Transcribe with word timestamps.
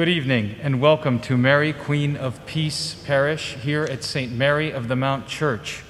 Good 0.00 0.08
evening 0.08 0.56
and 0.62 0.80
welcome 0.80 1.20
to 1.20 1.36
Mary, 1.36 1.74
Queen 1.74 2.16
of 2.16 2.46
Peace 2.46 2.94
Parish 2.94 3.56
here 3.56 3.84
at 3.84 4.02
St. 4.02 4.32
Mary 4.32 4.70
of 4.70 4.88
the 4.88 4.96
Mount 4.96 5.26
Church 5.26 5.82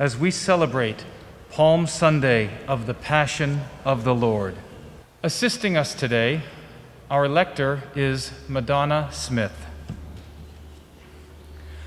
as 0.00 0.16
we 0.16 0.32
celebrate 0.32 1.04
Palm 1.48 1.86
Sunday 1.86 2.50
of 2.66 2.86
the 2.86 2.92
Passion 2.92 3.60
of 3.84 4.02
the 4.02 4.16
Lord. 4.16 4.56
Assisting 5.22 5.76
us 5.76 5.94
today, 5.94 6.42
our 7.08 7.28
lector 7.28 7.84
is 7.94 8.32
Madonna 8.48 9.10
Smith. 9.12 9.64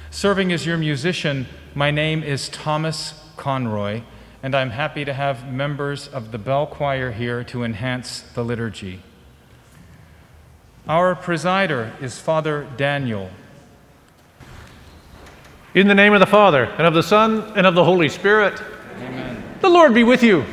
Serving 0.09 0.53
as 0.53 0.65
your 0.65 0.77
musician, 0.77 1.45
my 1.75 1.91
name 1.91 2.23
is 2.23 2.47
Thomas 2.47 3.21
Conroy, 3.35 4.03
and 4.41 4.55
I'm 4.55 4.69
happy 4.69 5.03
to 5.03 5.11
have 5.11 5.51
members 5.51 6.07
of 6.07 6.31
the 6.31 6.37
bell 6.37 6.65
choir 6.65 7.11
here 7.11 7.43
to 7.43 7.65
enhance 7.65 8.21
the 8.21 8.45
liturgy. 8.45 9.01
Our 10.89 11.15
presider 11.15 11.91
is 12.01 12.17
Father 12.17 12.67
Daniel. 12.75 13.29
In 15.75 15.87
the 15.87 15.93
name 15.93 16.13
of 16.13 16.19
the 16.19 16.25
Father, 16.25 16.63
and 16.63 16.87
of 16.87 16.95
the 16.95 17.03
Son, 17.03 17.53
and 17.55 17.67
of 17.67 17.75
the 17.75 17.83
Holy 17.83 18.09
Spirit. 18.09 18.59
Amen. 18.95 19.43
The 19.61 19.69
Lord 19.69 19.93
be 19.93 20.03
with 20.03 20.23
you. 20.23 20.43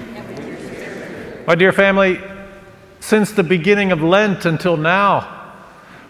My 1.47 1.55
dear 1.55 1.73
family, 1.73 2.21
since 3.01 3.33
the 3.33 3.43
beginning 3.43 3.93
of 3.93 4.03
Lent 4.03 4.45
until 4.45 4.77
now, 4.77 5.55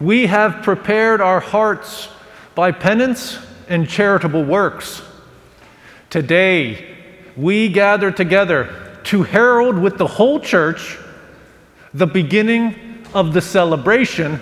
we 0.01 0.27
have 0.27 0.61
prepared 0.65 1.21
our 1.21 1.39
hearts 1.39 2.09
by 2.57 2.73
penance 2.73 3.39
and 3.69 3.89
charitable 3.89 4.43
works. 4.43 5.03
Today, 6.11 6.97
we 7.37 7.69
gather 7.69 8.11
together 8.11 8.99
to 9.05 9.23
herald 9.23 9.79
with 9.79 9.99
the 9.99 10.07
whole 10.09 10.41
church 10.41 10.99
the 11.95 12.09
beginning 12.09 12.86
of 13.15 13.33
the 13.33 13.41
celebration 13.41 14.41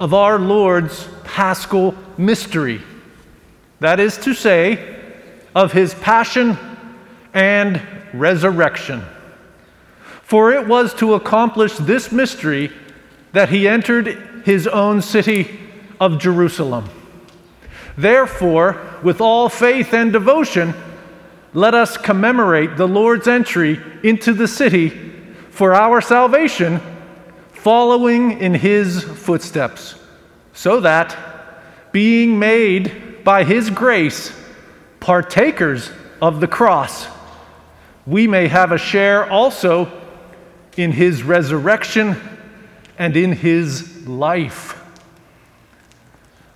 of 0.00 0.14
our 0.14 0.38
Lord's 0.38 1.08
paschal 1.24 1.94
mystery. 2.16 2.80
That 3.80 4.00
is 4.00 4.16
to 4.18 4.34
say, 4.34 4.96
of 5.54 5.72
his 5.72 5.94
passion 5.94 6.56
and 7.34 7.80
resurrection. 8.12 9.02
For 10.22 10.52
it 10.52 10.66
was 10.66 10.94
to 10.94 11.14
accomplish 11.14 11.74
this 11.76 12.12
mystery 12.12 12.70
that 13.32 13.48
he 13.48 13.68
entered 13.68 14.42
his 14.44 14.66
own 14.66 15.02
city 15.02 15.58
of 16.00 16.18
Jerusalem. 16.18 16.88
Therefore, 17.96 18.80
with 19.02 19.20
all 19.20 19.48
faith 19.48 19.92
and 19.92 20.12
devotion, 20.12 20.74
let 21.54 21.74
us 21.74 21.96
commemorate 21.96 22.76
the 22.76 22.86
Lord's 22.86 23.26
entry 23.26 23.80
into 24.02 24.32
the 24.32 24.46
city 24.46 24.90
for 25.50 25.74
our 25.74 26.00
salvation 26.00 26.80
following 27.62 28.40
in 28.40 28.54
his 28.54 29.02
footsteps, 29.02 29.96
so 30.52 30.80
that, 30.80 31.16
being 31.90 32.38
made 32.38 33.24
by 33.24 33.42
his 33.42 33.68
grace 33.68 34.32
partakers 35.00 35.90
of 36.22 36.40
the 36.40 36.46
cross, 36.46 37.08
we 38.06 38.28
may 38.28 38.46
have 38.46 38.70
a 38.70 38.78
share 38.78 39.28
also 39.28 39.90
in 40.76 40.92
his 40.92 41.24
resurrection 41.24 42.16
and 42.96 43.16
in 43.16 43.32
his 43.32 44.06
life. 44.06 44.80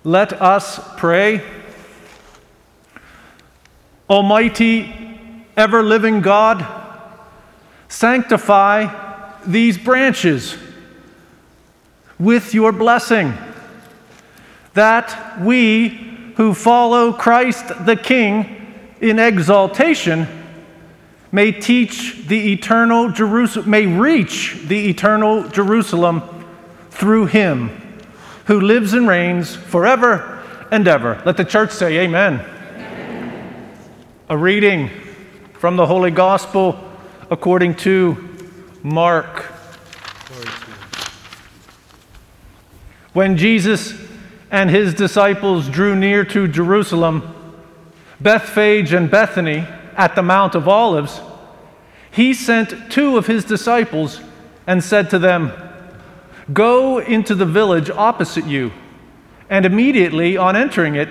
Let 0.05 0.33
us 0.41 0.79
pray. 0.97 1.41
Almighty, 4.09 5.45
ever 5.57 5.83
living 5.83 6.21
God, 6.21 6.65
sanctify 7.89 9.41
these 9.45 9.77
branches 9.77 10.57
with 12.19 12.53
your 12.53 12.71
blessing, 12.71 13.33
that 14.73 15.41
we 15.41 15.87
who 16.35 16.53
follow 16.53 17.13
Christ 17.13 17.85
the 17.85 17.95
King 17.95 18.75
in 19.01 19.19
exaltation 19.19 20.27
may 21.31 21.51
teach 21.51 22.27
the 22.27 22.53
eternal 22.53 23.09
Jerusalem, 23.09 23.69
may 23.69 23.85
reach 23.85 24.55
the 24.67 24.89
eternal 24.89 25.47
Jerusalem 25.49 26.21
through 26.91 27.25
him 27.25 27.69
who 28.45 28.59
lives 28.59 28.93
and 28.93 29.07
reigns 29.07 29.55
forever 29.55 30.43
and 30.71 30.87
ever. 30.87 31.21
Let 31.25 31.37
the 31.37 31.45
church 31.45 31.71
say, 31.71 31.99
Amen. 31.99 32.39
amen. 32.39 33.75
A 34.29 34.37
reading 34.37 34.89
from 35.53 35.75
the 35.75 35.85
Holy 35.85 36.11
Gospel 36.11 36.77
according 37.29 37.75
to 37.77 38.29
Mark. 38.83 39.52
When 43.13 43.37
Jesus 43.37 43.93
and 44.49 44.71
his 44.71 44.95
disciples 44.95 45.69
drew 45.69 45.95
near 45.95 46.25
to 46.25 46.47
Jerusalem, 46.47 47.31
Bethphage 48.19 48.91
and 48.91 49.09
Bethany 49.09 49.67
at 49.95 50.15
the 50.15 50.23
Mount 50.23 50.55
of 50.55 50.67
Olives, 50.67 51.21
he 52.09 52.33
sent 52.33 52.91
two 52.91 53.17
of 53.17 53.27
his 53.27 53.45
disciples 53.45 54.19
and 54.65 54.83
said 54.83 55.11
to 55.11 55.19
them, 55.19 55.51
Go 56.51 56.99
into 56.99 57.35
the 57.35 57.45
village 57.45 57.91
opposite 57.91 58.45
you, 58.45 58.71
and 59.47 59.65
immediately 59.65 60.35
on 60.35 60.55
entering 60.55 60.95
it, 60.95 61.09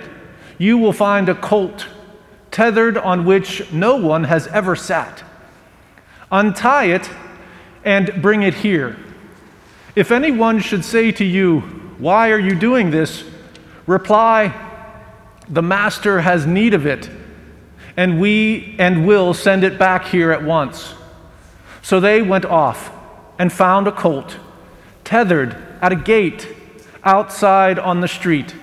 you 0.57 0.77
will 0.77 0.93
find 0.93 1.29
a 1.29 1.35
colt 1.35 1.87
tethered 2.51 2.97
on 2.97 3.25
which 3.25 3.71
no 3.71 3.95
one 3.95 4.25
has 4.25 4.47
ever 4.47 4.75
sat. 4.75 5.23
Untie 6.31 6.85
it 6.85 7.09
and 7.85 8.21
bring 8.21 8.43
it 8.43 8.55
here. 8.55 8.97
If 9.95 10.11
anyone 10.11 10.59
should 10.59 10.83
say 10.83 11.11
to 11.13 11.23
you, 11.23 11.82
why 11.97 12.31
are 12.31 12.39
you 12.39 12.55
doing 12.55 12.91
this? 12.91 13.23
Reply, 13.85 14.53
The 15.49 15.61
master 15.61 16.21
has 16.21 16.45
need 16.45 16.73
of 16.73 16.85
it, 16.85 17.09
and 17.97 18.19
we 18.19 18.75
and 18.79 19.05
will 19.05 19.33
send 19.33 19.63
it 19.63 19.77
back 19.77 20.05
here 20.05 20.31
at 20.31 20.43
once. 20.43 20.93
So 21.81 21.99
they 21.99 22.21
went 22.21 22.45
off 22.45 22.91
and 23.37 23.51
found 23.51 23.87
a 23.87 23.91
colt 23.91 24.37
tethered 25.03 25.55
at 25.81 25.91
a 25.91 25.97
gate 25.97 26.47
outside 27.03 27.77
on 27.77 27.99
the 27.99 28.07
street, 28.07 28.55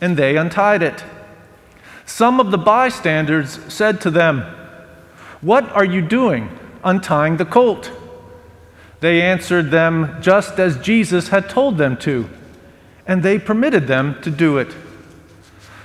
and 0.00 0.16
they 0.16 0.36
untied 0.36 0.82
it. 0.82 1.02
Some 2.04 2.38
of 2.40 2.50
the 2.50 2.58
bystanders 2.58 3.58
said 3.72 4.00
to 4.02 4.10
them, 4.10 4.42
What 5.40 5.70
are 5.72 5.84
you 5.84 6.02
doing 6.02 6.50
untying 6.84 7.38
the 7.38 7.44
colt? 7.46 7.90
They 9.00 9.22
answered 9.22 9.70
them 9.70 10.18
just 10.20 10.58
as 10.58 10.78
Jesus 10.78 11.28
had 11.28 11.48
told 11.48 11.78
them 11.78 11.96
to 11.98 12.28
and 13.10 13.24
they 13.24 13.40
permitted 13.40 13.88
them 13.88 14.16
to 14.22 14.30
do 14.30 14.56
it. 14.56 14.72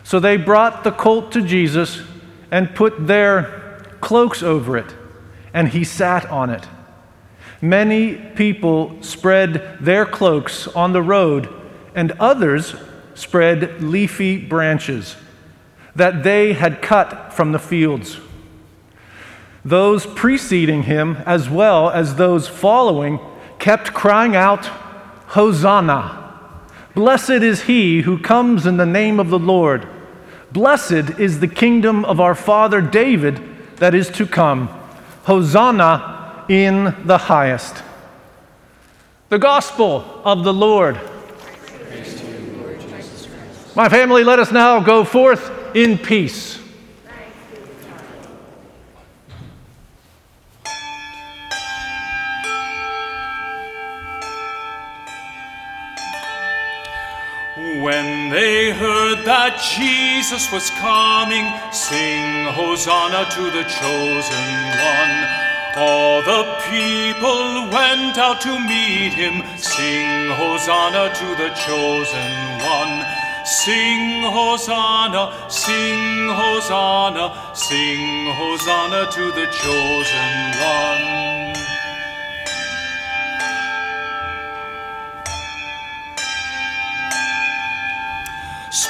So 0.03 0.19
they 0.19 0.37
brought 0.37 0.83
the 0.83 0.91
colt 0.91 1.31
to 1.31 1.41
Jesus 1.41 2.03
and 2.51 2.75
put 2.75 3.07
their 3.07 3.83
cloaks 3.99 4.43
over 4.43 4.77
it, 4.77 4.93
and 5.51 5.69
he 5.69 5.83
sat 5.83 6.29
on 6.29 6.51
it. 6.51 6.67
Many 7.63 8.13
people 8.13 9.01
spread 9.01 9.79
their 9.81 10.05
cloaks 10.05 10.67
on 10.67 10.93
the 10.93 11.01
road, 11.01 11.49
and 11.95 12.11
others 12.19 12.75
spread 13.15 13.81
leafy 13.81 14.37
branches 14.37 15.15
that 15.95 16.21
they 16.21 16.53
had 16.53 16.79
cut 16.79 17.33
from 17.33 17.53
the 17.53 17.59
fields. 17.59 18.19
Those 19.63 20.05
preceding 20.05 20.83
him, 20.83 21.15
as 21.25 21.49
well 21.49 21.89
as 21.89 22.17
those 22.17 22.47
following, 22.47 23.19
kept 23.57 23.95
crying 23.95 24.35
out, 24.35 24.67
Hosanna! 25.29 26.24
Blessed 26.95 27.29
is 27.29 27.63
he 27.63 28.01
who 28.01 28.17
comes 28.17 28.65
in 28.65 28.77
the 28.77 28.85
name 28.85 29.19
of 29.19 29.29
the 29.29 29.37
Lord. 29.37 29.85
Blessed 30.53 31.19
is 31.19 31.41
the 31.41 31.47
kingdom 31.47 32.05
of 32.05 32.21
our 32.21 32.33
father 32.33 32.79
David 32.79 33.41
that 33.75 33.93
is 33.93 34.09
to 34.11 34.25
come. 34.25 34.67
Hosanna 35.25 36.45
in 36.47 36.95
the 37.03 37.17
highest. 37.17 37.83
The 39.27 39.39
gospel 39.39 40.21
of 40.23 40.45
the 40.45 40.53
Lord. 40.53 40.95
You, 40.95 42.61
Lord 42.61 42.79
My 43.75 43.89
family, 43.89 44.23
let 44.23 44.39
us 44.39 44.53
now 44.53 44.79
go 44.79 45.03
forth 45.03 45.75
in 45.75 45.97
peace. 45.97 46.54
When 57.81 58.29
they 58.29 58.71
heard 58.71 59.25
that 59.25 59.59
Jesus 59.59 60.49
was 60.49 60.69
coming, 60.79 61.43
sing 61.75 62.47
Hosanna 62.55 63.27
to 63.35 63.43
the 63.51 63.67
chosen 63.67 64.47
one. 64.79 65.15
All 65.75 66.23
the 66.23 66.55
people 66.71 67.67
went 67.75 68.17
out 68.17 68.39
to 68.47 68.59
meet 68.63 69.11
him, 69.11 69.43
sing 69.57 70.31
Hosanna 70.39 71.11
to 71.19 71.27
the 71.35 71.51
chosen 71.67 72.31
one. 72.63 73.03
Sing 73.43 74.23
Hosanna, 74.23 75.35
sing 75.49 76.29
Hosanna, 76.31 77.51
sing 77.53 78.31
Hosanna 78.39 79.11
to 79.11 79.31
the 79.35 79.47
chosen 79.51 80.31
one. 80.63 81.44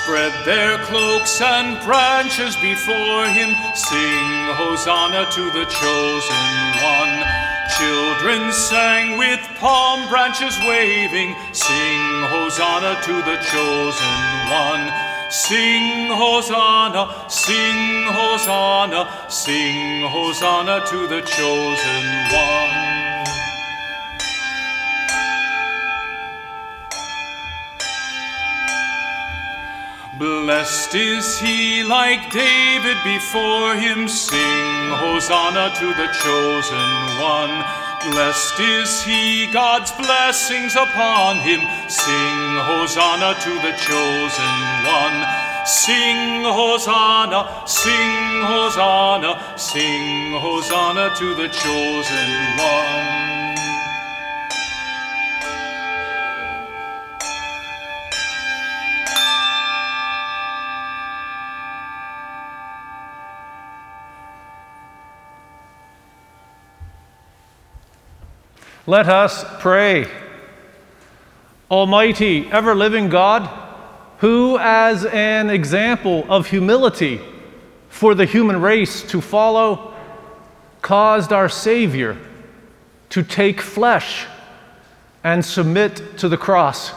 Spread 0.05 0.45
their 0.45 0.77
cloaks 0.85 1.41
and 1.41 1.83
branches 1.83 2.55
before 2.57 3.25
him, 3.25 3.49
sing 3.73 4.29
Hosanna 4.53 5.25
to 5.31 5.49
the 5.49 5.65
chosen 5.65 6.47
one. 6.85 7.15
Children 7.73 8.53
sang 8.53 9.17
with 9.17 9.41
palm 9.57 10.07
branches 10.07 10.55
waving, 10.69 11.33
sing 11.53 12.01
Hosanna 12.29 13.01
to 13.01 13.13
the 13.25 13.37
chosen 13.49 14.21
one. 14.53 14.93
Sing 15.31 16.11
Hosanna, 16.13 17.25
sing 17.27 18.05
Hosanna, 18.05 19.09
sing 19.27 20.03
Hosanna 20.07 20.85
to 20.85 21.07
the 21.07 21.21
chosen 21.21 22.05
one. 22.29 23.14
Blessed 30.25 30.95
is 30.95 31.37
he 31.37 31.83
like 31.83 32.31
David 32.31 32.97
before 33.03 33.75
him, 33.75 34.07
sing 34.07 34.89
Hosanna 34.97 35.71
to 35.77 35.85
the 35.93 36.09
chosen 36.23 36.89
one. 37.21 37.53
Blessed 38.09 38.59
is 38.59 39.03
he, 39.03 39.45
God's 39.53 39.91
blessings 39.91 40.75
upon 40.75 41.37
him, 41.41 41.61
sing 41.87 42.39
Hosanna 42.65 43.35
to 43.45 43.53
the 43.61 43.73
chosen 43.77 44.57
one. 44.97 45.17
Sing 45.63 46.41
Hosanna, 46.41 47.61
sing 47.67 48.41
Hosanna, 48.49 49.53
sing 49.59 50.31
Hosanna 50.41 51.13
to 51.19 51.35
the 51.35 51.49
chosen 51.49 52.29
one. 52.57 53.44
Let 68.87 69.09
us 69.09 69.43
pray. 69.61 70.07
Almighty, 71.71 72.47
ever 72.51 72.75
living 72.75 73.09
God, 73.09 73.49
who, 74.19 74.59
as 74.59 75.05
an 75.05 75.49
example 75.49 76.23
of 76.29 76.45
humility 76.45 77.19
for 77.89 78.13
the 78.13 78.25
human 78.25 78.61
race 78.61 79.01
to 79.09 79.21
follow, 79.21 79.91
caused 80.83 81.33
our 81.33 81.49
Savior 81.49 82.15
to 83.09 83.23
take 83.23 83.59
flesh 83.59 84.27
and 85.23 85.43
submit 85.43 86.19
to 86.19 86.29
the 86.29 86.37
cross. 86.37 86.91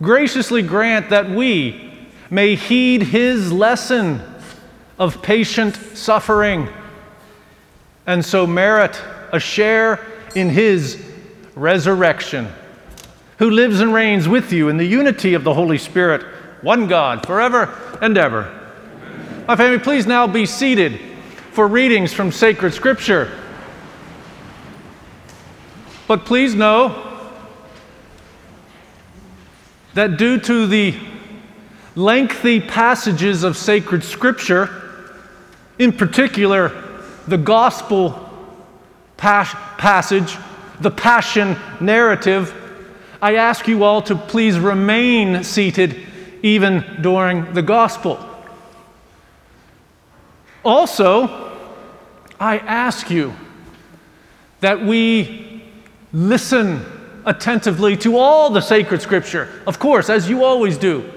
Graciously 0.00 0.62
grant 0.62 1.10
that 1.10 1.28
we 1.28 1.92
may 2.30 2.54
heed 2.54 3.02
his 3.02 3.52
lesson 3.52 4.22
of 4.98 5.20
patient 5.20 5.76
suffering 5.76 6.70
and 8.06 8.24
so 8.24 8.46
merit 8.46 8.98
a 9.30 9.38
share 9.38 10.13
in 10.34 10.50
his 10.50 11.02
resurrection, 11.54 12.48
who 13.38 13.50
lives 13.50 13.80
and 13.80 13.92
reigns 13.92 14.28
with 14.28 14.52
you 14.52 14.68
in 14.68 14.76
the 14.76 14.84
unity 14.84 15.34
of 15.34 15.44
the 15.44 15.54
Holy 15.54 15.78
Spirit, 15.78 16.22
one 16.62 16.86
God, 16.88 17.26
forever 17.26 17.98
and 18.00 18.16
ever. 18.16 18.60
My 19.46 19.56
family, 19.56 19.78
please 19.78 20.06
now 20.06 20.26
be 20.26 20.46
seated 20.46 20.98
for 21.52 21.68
readings 21.68 22.12
from 22.12 22.32
sacred 22.32 22.72
scripture. 22.72 23.38
But 26.06 26.24
please 26.24 26.54
know 26.54 27.30
that 29.94 30.16
due 30.16 30.38
to 30.40 30.66
the 30.66 30.94
lengthy 31.94 32.60
passages 32.60 33.44
of 33.44 33.56
sacred 33.56 34.02
scripture, 34.02 34.68
in 35.78 35.92
particular 35.92 36.68
the 37.26 37.38
gospel 37.38 38.23
pas- 39.16 39.54
passage, 39.78 40.36
the 40.80 40.90
passion 40.90 41.56
narrative, 41.80 42.54
I 43.22 43.36
ask 43.36 43.66
you 43.68 43.84
all 43.84 44.02
to 44.02 44.16
please 44.16 44.58
remain 44.58 45.44
seated 45.44 45.96
even 46.42 46.84
during 47.00 47.54
the 47.54 47.62
gospel. 47.62 48.18
Also, 50.64 51.52
I 52.38 52.58
ask 52.58 53.10
you 53.10 53.34
that 54.60 54.84
we 54.84 55.62
listen 56.12 56.84
attentively 57.24 57.96
to 57.98 58.18
all 58.18 58.50
the 58.50 58.60
sacred 58.60 59.00
scripture, 59.00 59.48
of 59.66 59.78
course, 59.78 60.10
as 60.10 60.28
you 60.28 60.44
always 60.44 60.76
do. 60.76 61.10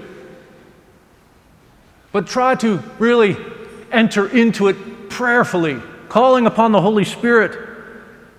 But 2.12 2.26
try 2.26 2.54
to 2.56 2.82
really 2.98 3.36
enter 3.92 4.28
into 4.28 4.68
it 4.68 5.10
prayerfully, 5.10 5.80
calling 6.08 6.46
upon 6.46 6.72
the 6.72 6.80
Holy 6.80 7.04
Spirit 7.04 7.67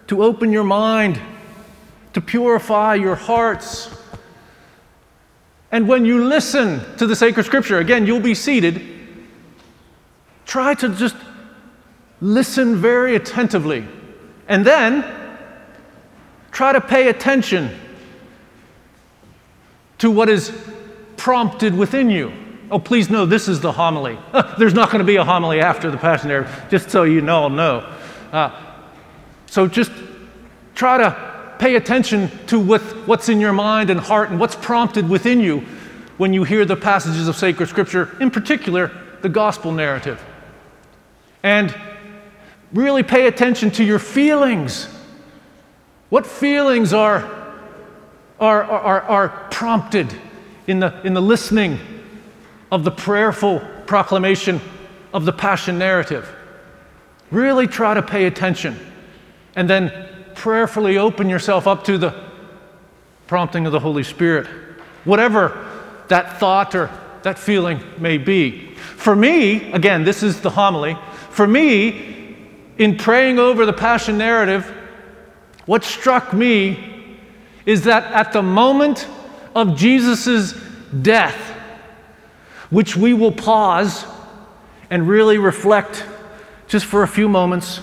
to 0.09 0.23
open 0.23 0.51
your 0.51 0.63
mind, 0.63 1.21
to 2.13 2.19
purify 2.19 2.95
your 2.95 3.13
hearts. 3.13 3.95
And 5.71 5.87
when 5.87 6.03
you 6.03 6.25
listen 6.25 6.81
to 6.97 7.05
the 7.05 7.15
sacred 7.15 7.45
scripture, 7.45 7.77
again, 7.77 8.07
you'll 8.07 8.19
be 8.19 8.33
seated. 8.33 8.81
Try 10.47 10.73
to 10.73 10.89
just 10.89 11.15
listen 12.21 12.75
very 12.75 13.15
attentively. 13.15 13.85
And 14.47 14.65
then 14.65 15.05
try 16.51 16.73
to 16.73 16.81
pay 16.81 17.09
attention 17.09 17.69
to 19.99 20.09
what 20.09 20.27
is 20.27 20.51
prompted 21.17 21.77
within 21.77 22.09
you. 22.09 22.33
Oh, 22.71 22.79
please 22.79 23.11
know 23.11 23.27
this 23.27 23.47
is 23.47 23.59
the 23.59 23.71
homily. 23.71 24.17
There's 24.57 24.73
not 24.73 24.89
going 24.89 24.99
to 24.99 25.05
be 25.05 25.17
a 25.17 25.23
homily 25.23 25.59
after 25.59 25.91
the 25.91 25.97
Passion 25.97 26.29
Narrative, 26.29 26.65
just 26.71 26.89
so 26.89 27.03
you 27.03 27.29
all 27.29 27.51
know. 27.51 27.95
Uh, 28.31 28.68
so 29.49 29.67
just 29.67 29.91
try 30.75 30.97
to 30.97 31.55
pay 31.57 31.75
attention 31.75 32.29
to 32.47 32.59
what, 32.59 32.81
what's 33.07 33.29
in 33.29 33.41
your 33.41 33.51
mind 33.51 33.89
and 33.89 33.99
heart 33.99 34.29
and 34.29 34.39
what's 34.39 34.55
prompted 34.55 35.09
within 35.09 35.39
you 35.39 35.61
when 36.17 36.33
you 36.33 36.43
hear 36.43 36.65
the 36.65 36.75
passages 36.75 37.27
of 37.27 37.35
sacred 37.35 37.67
scripture, 37.67 38.15
in 38.21 38.29
particular, 38.29 38.91
the 39.21 39.29
gospel 39.29 39.71
narrative. 39.71 40.23
And 41.41 41.75
really 42.71 43.03
pay 43.03 43.27
attention 43.27 43.71
to 43.71 43.83
your 43.83 43.99
feelings. 43.99 44.87
What 46.09 46.27
feelings 46.27 46.93
are, 46.93 47.23
are, 48.39 48.63
are, 48.63 49.01
are 49.01 49.29
prompted 49.49 50.13
in 50.67 50.79
the, 50.79 51.01
in 51.03 51.13
the 51.13 51.21
listening 51.21 51.79
of 52.71 52.83
the 52.83 52.91
prayerful 52.91 53.61
proclamation 53.87 54.61
of 55.11 55.25
the 55.25 55.33
passion 55.33 55.79
narrative? 55.79 56.29
Really 57.31 57.65
try 57.67 57.95
to 57.95 58.03
pay 58.03 58.25
attention 58.25 58.77
and 59.55 59.69
then 59.69 59.91
prayerfully 60.35 60.97
open 60.97 61.29
yourself 61.29 61.67
up 61.67 61.83
to 61.85 61.97
the 61.97 62.13
prompting 63.27 63.65
of 63.65 63.71
the 63.71 63.79
Holy 63.79 64.03
Spirit, 64.03 64.47
whatever 65.03 65.67
that 66.07 66.39
thought 66.39 66.73
or 66.75 66.89
that 67.23 67.37
feeling 67.37 67.79
may 67.97 68.17
be. 68.17 68.73
For 68.75 69.15
me, 69.15 69.71
again, 69.71 70.03
this 70.03 70.23
is 70.23 70.41
the 70.41 70.49
homily. 70.49 70.97
For 71.29 71.47
me, 71.47 72.37
in 72.77 72.97
praying 72.97 73.37
over 73.37 73.65
the 73.65 73.73
Passion 73.73 74.17
narrative, 74.17 74.65
what 75.65 75.83
struck 75.83 76.33
me 76.33 77.17
is 77.65 77.83
that 77.83 78.11
at 78.11 78.33
the 78.33 78.41
moment 78.41 79.07
of 79.53 79.77
Jesus' 79.77 80.53
death, 81.01 81.37
which 82.69 82.95
we 82.95 83.13
will 83.13 83.31
pause 83.31 84.05
and 84.89 85.07
really 85.07 85.37
reflect 85.37 86.05
just 86.67 86.85
for 86.85 87.03
a 87.03 87.07
few 87.07 87.27
moments 87.29 87.81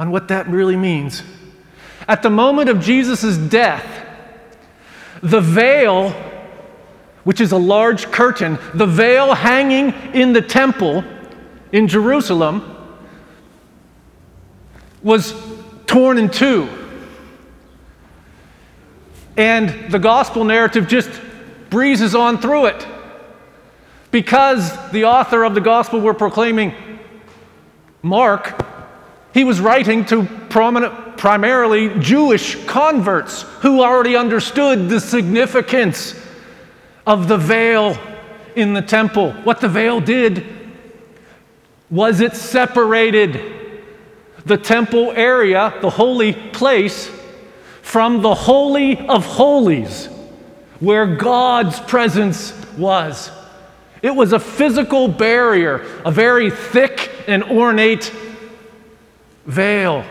on 0.00 0.10
what 0.10 0.28
that 0.28 0.48
really 0.48 0.76
means. 0.76 1.22
At 2.08 2.22
the 2.22 2.30
moment 2.30 2.70
of 2.70 2.80
Jesus' 2.80 3.36
death, 3.36 3.84
the 5.22 5.42
veil, 5.42 6.12
which 7.24 7.38
is 7.38 7.52
a 7.52 7.58
large 7.58 8.10
curtain, 8.10 8.58
the 8.72 8.86
veil 8.86 9.34
hanging 9.34 9.92
in 10.14 10.32
the 10.32 10.40
temple 10.40 11.04
in 11.70 11.86
Jerusalem, 11.86 12.78
was 15.02 15.34
torn 15.86 16.16
in 16.16 16.30
two. 16.30 16.66
And 19.36 19.92
the 19.92 19.98
gospel 19.98 20.44
narrative 20.44 20.88
just 20.88 21.10
breezes 21.68 22.14
on 22.14 22.38
through 22.38 22.66
it. 22.66 22.86
Because 24.10 24.72
the 24.92 25.04
author 25.04 25.44
of 25.44 25.54
the 25.54 25.60
gospel 25.60 26.00
we're 26.00 26.14
proclaiming, 26.14 26.74
Mark, 28.02 28.69
he 29.32 29.44
was 29.44 29.60
writing 29.60 30.04
to 30.06 30.24
prominent, 30.48 31.16
primarily 31.16 31.88
Jewish 32.00 32.64
converts 32.66 33.42
who 33.42 33.82
already 33.82 34.16
understood 34.16 34.88
the 34.88 35.00
significance 35.00 36.14
of 37.06 37.28
the 37.28 37.36
veil 37.36 37.96
in 38.56 38.72
the 38.72 38.82
temple. 38.82 39.32
What 39.44 39.60
the 39.60 39.68
veil 39.68 40.00
did 40.00 40.44
was 41.90 42.20
it 42.20 42.34
separated 42.34 43.40
the 44.44 44.56
temple 44.56 45.12
area, 45.12 45.74
the 45.80 45.90
holy 45.90 46.32
place, 46.32 47.10
from 47.82 48.22
the 48.22 48.34
Holy 48.34 48.98
of 49.08 49.24
Holies, 49.24 50.06
where 50.78 51.16
God's 51.16 51.80
presence 51.80 52.54
was. 52.76 53.30
It 54.02 54.14
was 54.14 54.32
a 54.32 54.38
physical 54.38 55.08
barrier, 55.08 55.84
a 56.04 56.10
very 56.10 56.50
thick 56.50 57.10
and 57.26 57.44
ornate 57.44 58.12
veil 59.50 60.04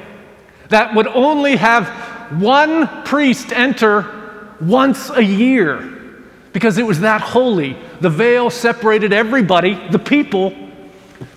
that 0.69 0.93
would 0.93 1.07
only 1.07 1.55
have 1.55 1.87
one 2.39 3.03
priest 3.03 3.51
enter 3.51 4.55
once 4.61 5.09
a 5.09 5.23
year 5.23 5.95
because 6.53 6.77
it 6.77 6.85
was 6.85 7.01
that 7.01 7.21
holy. 7.21 7.75
The 8.01 8.09
veil 8.09 8.49
separated 8.49 9.11
everybody, 9.13 9.75
the 9.89 9.99
people, 9.99 10.53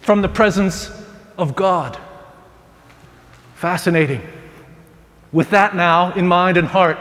from 0.03 0.23
the 0.23 0.29
presence 0.29 0.91
of 1.39 1.57
God. 1.57 1.99
Fascinating. 3.55 4.23
With 5.33 5.51
that 5.51 5.75
now 5.75 6.13
in 6.13 6.27
mind 6.27 6.57
and 6.57 6.69
heart, 6.69 6.99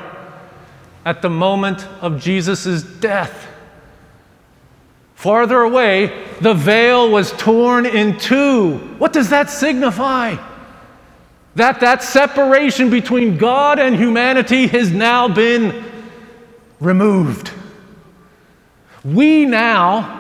at 1.03 1.21
the 1.21 1.29
moment 1.29 1.85
of 2.01 2.21
Jesus' 2.21 2.83
death, 2.83 3.47
farther 5.15 5.61
away, 5.61 6.27
the 6.39 6.53
veil 6.53 7.09
was 7.09 7.31
torn 7.33 7.85
in 7.85 8.17
two. 8.17 8.77
What 8.97 9.11
does 9.11 9.29
that 9.29 9.49
signify? 9.49 10.37
That 11.55 11.81
that 11.81 12.01
separation 12.01 12.89
between 12.89 13.37
God 13.37 13.77
and 13.79 13.95
humanity 13.95 14.67
has 14.67 14.91
now 14.91 15.27
been 15.27 15.83
removed. 16.79 17.51
We 19.03 19.45
now 19.45 20.19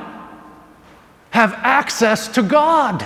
have 1.29 1.53
access 1.53 2.27
to 2.29 2.43
God 2.43 3.05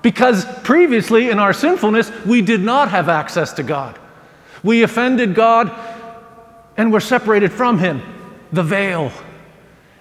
because 0.00 0.44
previously 0.62 1.28
in 1.30 1.38
our 1.38 1.52
sinfulness 1.52 2.10
we 2.24 2.40
did 2.40 2.62
not 2.62 2.88
have 2.90 3.08
access 3.08 3.52
to 3.54 3.62
God. 3.62 3.98
We 4.62 4.82
offended 4.82 5.34
God 5.34 5.70
and 6.76 6.92
were 6.92 7.00
separated 7.00 7.52
from 7.52 7.78
Him, 7.78 8.02
the 8.52 8.62
veil. 8.62 9.12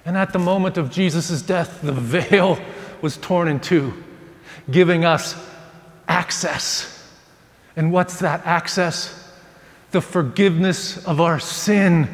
And 0.05 0.15
at 0.15 0.31
the 0.31 0.39
moment 0.39 0.77
of 0.77 0.89
Jesus' 0.89 1.41
death, 1.41 1.81
the 1.81 1.91
veil 1.91 2.59
was 3.01 3.17
torn 3.17 3.47
in 3.47 3.59
two, 3.59 3.93
giving 4.71 5.03
us 5.03 5.35
access. 6.07 6.96
And 7.77 7.91
what's 7.91 8.19
that 8.19 8.45
access? 8.45 9.31
The 9.91 10.01
forgiveness 10.01 11.05
of 11.05 11.21
our 11.21 11.39
sin 11.39 12.09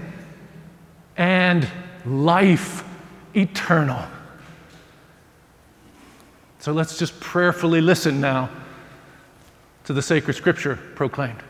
and 1.15 1.67
life 2.05 2.84
eternal. 3.34 4.03
So 6.60 6.74
let's 6.74 6.98
just 6.98 7.17
prayerfully 7.20 7.79
listen 7.79 8.20
now 8.20 8.50
to 9.86 9.93
the 9.93 10.01
sacred 10.01 10.34
scripture 10.34 10.77
proclaimed. 10.96 11.41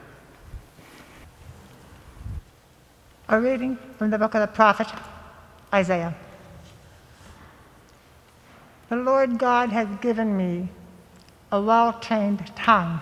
A 3.29 3.39
reading 3.39 3.77
from 3.98 4.12
the 4.12 4.20
book 4.20 4.36
of 4.36 4.41
the 4.41 4.48
prophet 4.48 4.88
Isaiah. 5.74 6.13
The 8.89 8.96
Lord 8.98 9.39
God 9.39 9.70
has 9.70 9.88
given 10.01 10.38
me 10.38 10.70
a 11.51 11.60
well 11.60 11.93
trained 11.93 12.55
tongue 12.55 13.01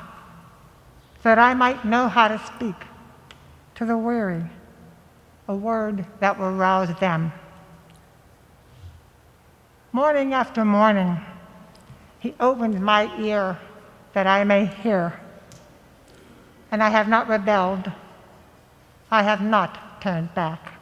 that 1.23 1.37
I 1.37 1.53
might 1.53 1.85
know 1.85 2.07
how 2.07 2.27
to 2.27 2.39
speak 2.39 2.75
to 3.75 3.85
the 3.85 3.97
weary 3.97 4.43
a 5.47 5.55
word 5.55 6.05
that 6.21 6.39
will 6.39 6.53
rouse 6.53 6.97
them. 6.99 7.33
Morning 9.91 10.33
after 10.33 10.63
morning, 10.63 11.19
he 12.19 12.33
opened 12.39 12.79
my 12.79 13.13
ear 13.19 13.59
that 14.13 14.27
I 14.27 14.45
may 14.45 14.65
hear. 14.65 15.19
And 16.71 16.81
I 16.81 16.89
have 16.89 17.09
not 17.09 17.27
rebelled. 17.27 17.91
I 19.09 19.23
have 19.23 19.41
not 19.41 20.01
turned 20.01 20.33
back. 20.33 20.73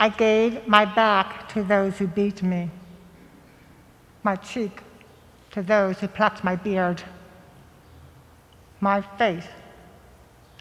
I 0.00 0.08
gave 0.08 0.66
my 0.66 0.84
back 0.84 1.48
to 1.50 1.62
those 1.62 1.98
who 1.98 2.08
beat 2.08 2.42
me, 2.42 2.70
my 4.24 4.34
cheek 4.34 4.80
to 5.52 5.62
those 5.62 6.00
who 6.00 6.08
plucked 6.08 6.42
my 6.42 6.56
beard. 6.56 7.04
My 8.80 9.00
face 9.00 9.46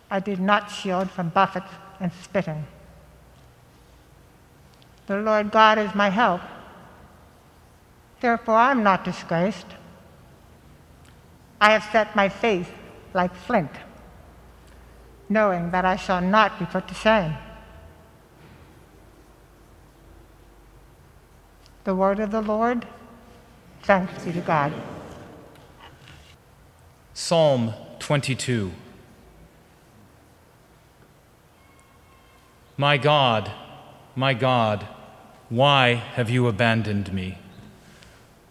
I 0.10 0.20
did 0.20 0.40
not 0.40 0.70
shield 0.70 1.10
from 1.10 1.30
buffets 1.30 1.72
and 2.00 2.12
spitting. 2.22 2.68
The 5.08 5.18
Lord 5.18 5.52
God 5.52 5.80
is 5.80 5.96
my 5.96 6.10
help. 6.10 6.42
Therefore, 8.20 8.56
I'm 8.56 8.84
not 8.84 9.04
disgraced. 9.04 9.66
I 11.60 11.72
have 11.72 11.84
set 11.92 12.16
my 12.16 12.30
face 12.30 12.68
like 13.14 13.36
flint, 13.36 13.72
knowing 15.30 15.72
that 15.72 15.84
I 15.84 15.96
shall 15.96 16.22
not 16.22 16.60
be 16.60 16.66
put 16.66 16.88
to 16.90 16.94
shame. 16.94 17.34
The 21.84 21.96
word 21.96 22.20
of 22.20 22.32
the 22.32 22.42
Lord. 22.42 22.88
Thanks 23.82 24.24
be 24.24 24.32
to 24.32 24.42
God. 24.42 24.74
Psalm 27.14 27.74
22. 28.04 28.70
My 32.76 32.98
God, 32.98 33.50
my 34.14 34.34
God, 34.34 34.86
why 35.48 35.94
have 35.94 36.30
you 36.30 36.48
abandoned 36.48 37.14
me? 37.14 37.38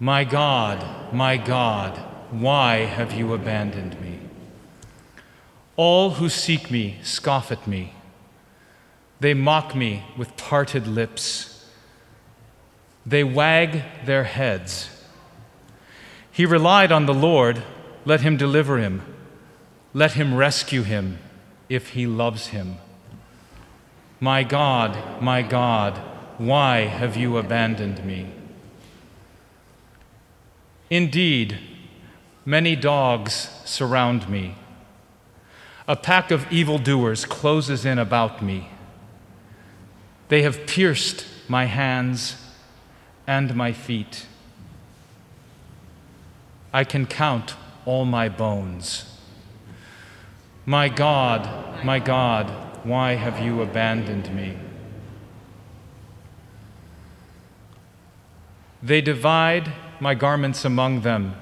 My 0.00 0.24
God, 0.24 1.12
my 1.12 1.36
God, 1.36 1.98
why 2.30 2.86
have 2.86 3.12
you 3.12 3.34
abandoned 3.34 4.00
me? 4.00 4.20
All 5.76 6.12
who 6.12 6.30
seek 6.30 6.70
me 6.70 6.96
scoff 7.02 7.52
at 7.52 7.66
me. 7.66 7.92
They 9.20 9.34
mock 9.34 9.74
me 9.76 10.02
with 10.16 10.34
parted 10.38 10.86
lips. 10.86 11.68
They 13.04 13.22
wag 13.22 13.82
their 14.06 14.24
heads. 14.24 14.88
He 16.30 16.46
relied 16.46 16.90
on 16.90 17.04
the 17.04 17.12
Lord. 17.12 17.62
Let 18.06 18.22
him 18.22 18.38
deliver 18.38 18.78
him. 18.78 19.11
Let 19.94 20.12
him 20.12 20.34
rescue 20.34 20.82
him 20.82 21.18
if 21.68 21.90
he 21.90 22.06
loves 22.06 22.48
him. 22.48 22.76
My 24.20 24.42
God, 24.42 25.20
my 25.20 25.42
God, 25.42 25.98
why 26.38 26.86
have 26.86 27.16
you 27.16 27.36
abandoned 27.36 28.04
me? 28.04 28.32
Indeed, 30.88 31.58
many 32.44 32.76
dogs 32.76 33.50
surround 33.64 34.28
me. 34.28 34.54
A 35.88 35.96
pack 35.96 36.30
of 36.30 36.50
evildoers 36.50 37.24
closes 37.24 37.84
in 37.84 37.98
about 37.98 38.42
me. 38.42 38.68
They 40.28 40.42
have 40.42 40.66
pierced 40.66 41.26
my 41.48 41.66
hands 41.66 42.36
and 43.26 43.54
my 43.54 43.72
feet. 43.72 44.26
I 46.72 46.84
can 46.84 47.06
count 47.06 47.54
all 47.84 48.04
my 48.04 48.28
bones. 48.28 49.11
My 50.64 50.88
God, 50.88 51.84
my 51.84 51.98
God, 51.98 52.48
why 52.84 53.14
have 53.14 53.40
you 53.40 53.62
abandoned 53.62 54.32
me? 54.34 54.56
They 58.80 59.00
divide 59.00 59.72
my 59.98 60.14
garments 60.14 60.64
among 60.64 61.00
them, 61.00 61.34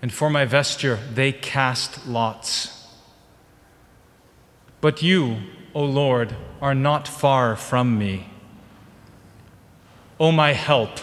and 0.00 0.12
for 0.12 0.30
my 0.30 0.44
vesture 0.44 0.98
they 1.12 1.32
cast 1.32 2.06
lots. 2.06 2.86
But 4.80 5.02
you, 5.02 5.38
O 5.74 5.84
Lord, 5.84 6.36
are 6.60 6.74
not 6.74 7.08
far 7.08 7.56
from 7.56 7.98
me. 7.98 8.28
O 10.20 10.30
my 10.30 10.52
help, 10.52 11.00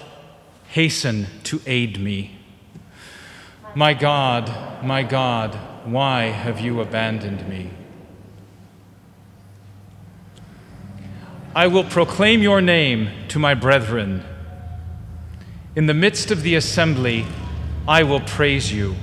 hasten 0.68 1.28
to 1.44 1.62
aid 1.66 2.00
me. 2.00 2.40
My 3.76 3.94
God, 3.94 4.84
my 4.84 5.04
God, 5.04 5.58
why 5.86 6.26
have 6.26 6.60
you 6.60 6.82
abandoned 6.82 7.48
me? 7.48 7.72
I 11.56 11.68
will 11.68 11.84
proclaim 11.84 12.42
your 12.42 12.62
name 12.62 13.10
to 13.28 13.40
my 13.40 13.54
brethren. 13.54 14.24
In 15.76 15.86
the 15.86 15.94
midst 15.94 16.32
of 16.32 16.44
the 16.44 16.56
assembly, 16.56 17.26
I 17.88 18.04
will 18.04 18.22
praise 18.22 18.72
you. 18.72 18.96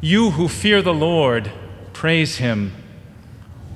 You 0.00 0.32
who 0.32 0.48
fear 0.48 0.82
the 0.82 0.92
Lord, 0.92 1.50
praise 1.94 2.36
him. 2.36 2.72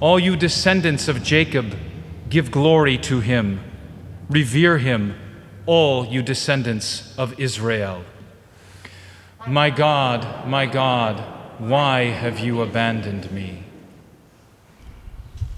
All 0.01 0.19
you 0.19 0.37
descendants 0.37 1.09
of 1.09 1.23
Jacob, 1.23 1.77
give 2.29 2.51
glory 2.51 2.99
to 2.99 3.21
him. 3.21 3.61
Revere 4.29 4.79
him, 4.79 5.15
all 5.65 6.07
you 6.07 6.21
descendants 6.21 7.17
of 7.17 7.39
Israel. 7.41 8.05
My 9.47 9.71
God, 9.71 10.47
my 10.47 10.67
God, 10.67 11.38
why 11.59 12.05
have 12.05 12.39
you 12.39 12.63
abandoned 12.63 13.31
me? 13.33 13.65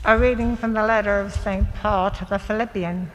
A 0.03 0.17
reading 0.17 0.57
from 0.57 0.73
the 0.73 0.83
letter 0.83 1.21
of 1.21 1.35
St. 1.35 1.75
Paul 1.75 2.11
to 2.13 2.25
the 2.25 2.39
Philippians. 2.39 3.11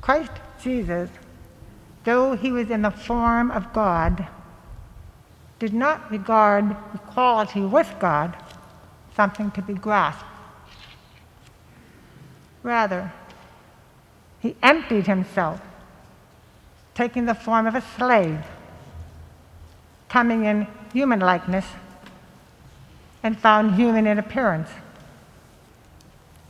Christ 0.00 0.30
Jesus, 0.62 1.10
though 2.04 2.36
he 2.36 2.52
was 2.52 2.70
in 2.70 2.82
the 2.82 2.90
form 2.92 3.50
of 3.50 3.72
God, 3.72 4.28
did 5.58 5.74
not 5.74 6.08
regard 6.10 6.76
equality 6.94 7.62
with 7.62 7.92
God 7.98 8.36
something 9.16 9.50
to 9.50 9.62
be 9.62 9.74
grasped. 9.74 10.24
Rather, 12.62 13.12
he 14.38 14.54
emptied 14.62 15.08
himself, 15.08 15.60
taking 16.94 17.26
the 17.26 17.34
form 17.34 17.66
of 17.66 17.74
a 17.74 17.82
slave, 17.96 18.44
coming 20.10 20.44
in 20.44 20.66
human 20.92 21.20
likeness, 21.20 21.64
and 23.22 23.38
found 23.38 23.76
human 23.76 24.06
in 24.06 24.18
appearance. 24.18 24.68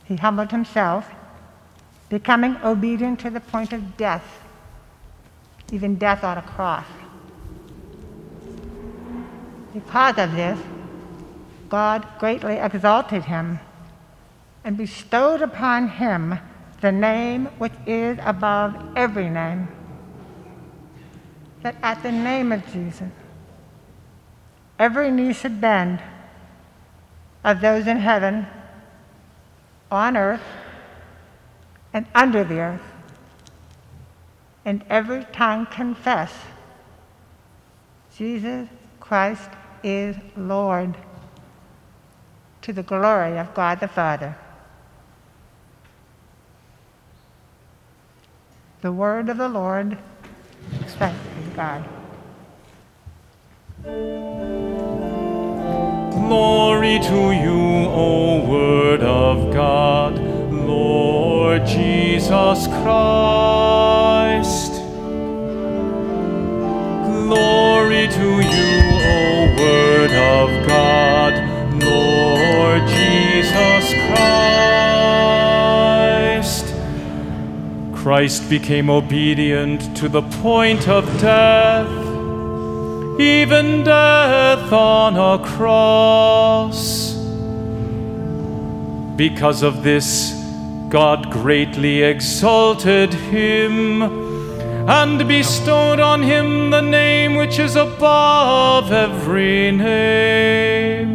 He 0.03 0.15
humbled 0.15 0.51
himself, 0.51 1.07
becoming 2.09 2.57
obedient 2.63 3.19
to 3.21 3.29
the 3.29 3.39
point 3.39 3.71
of 3.71 3.95
death, 3.97 4.25
even 5.71 5.95
death 5.95 6.23
on 6.23 6.37
a 6.37 6.41
cross. 6.41 6.85
Because 9.73 10.17
of 10.17 10.33
this, 10.33 10.59
God 11.69 12.05
greatly 12.19 12.55
exalted 12.55 13.23
him 13.23 13.59
and 14.65 14.75
bestowed 14.75 15.41
upon 15.41 15.87
him 15.87 16.39
the 16.81 16.91
name 16.91 17.45
which 17.57 17.73
is 17.85 18.17
above 18.23 18.75
every 18.97 19.29
name, 19.29 19.67
that 21.61 21.75
at 21.83 22.01
the 22.01 22.11
name 22.11 22.51
of 22.51 22.65
Jesus, 22.73 23.11
every 24.81 25.11
knee 25.11 25.31
should 25.31 25.61
bend 25.61 26.01
of 27.43 27.61
those 27.61 27.85
in 27.85 27.97
heaven, 27.97 28.47
on 29.91 30.17
earth, 30.17 30.41
and 31.93 32.03
under 32.15 32.43
the 32.43 32.57
earth, 32.57 32.81
and 34.65 34.83
every 34.89 35.23
tongue 35.31 35.67
confess 35.67 36.33
Jesus 38.17 38.67
Christ 38.99 39.51
is 39.83 40.15
Lord 40.35 40.95
to 42.63 42.73
the 42.73 42.83
glory 42.83 43.37
of 43.37 43.53
God 43.53 43.79
the 43.79 43.87
Father. 43.87 44.35
The 48.81 48.91
word 48.91 49.29
of 49.29 49.37
the 49.37 49.49
Lord. 49.49 49.95
Thanks 50.87 51.19
be 51.35 51.55
God. 53.85 54.30
To 56.99 57.31
you, 57.31 57.87
O 57.87 58.45
Word 58.45 59.01
of 59.01 59.53
God, 59.53 60.19
Lord 60.51 61.65
Jesus 61.65 62.67
Christ. 62.67 64.73
Glory 67.05 68.09
to 68.09 68.41
you, 68.41 68.81
O 69.07 69.55
Word 69.57 70.11
of 70.11 70.67
God, 70.67 71.33
Lord 71.81 72.85
Jesus 72.89 73.93
Christ. 76.41 76.75
Christ 77.95 78.49
became 78.49 78.89
obedient 78.89 79.95
to 79.95 80.09
the 80.09 80.23
point 80.23 80.89
of 80.89 81.05
death 81.21 82.01
even 83.21 83.83
death 83.83 84.73
on 84.73 85.15
a 85.15 85.40
cross. 85.61 87.13
Because 89.15 89.61
of 89.61 89.83
this, 89.83 90.33
God 90.89 91.31
greatly 91.31 92.01
exalted 92.01 93.13
him 93.13 94.01
and 94.89 95.27
bestowed 95.27 95.99
on 95.99 96.23
him 96.23 96.71
the 96.71 96.81
name 96.81 97.35
which 97.35 97.59
is 97.59 97.75
above 97.75 98.91
every 98.91 99.71
name. 99.71 101.11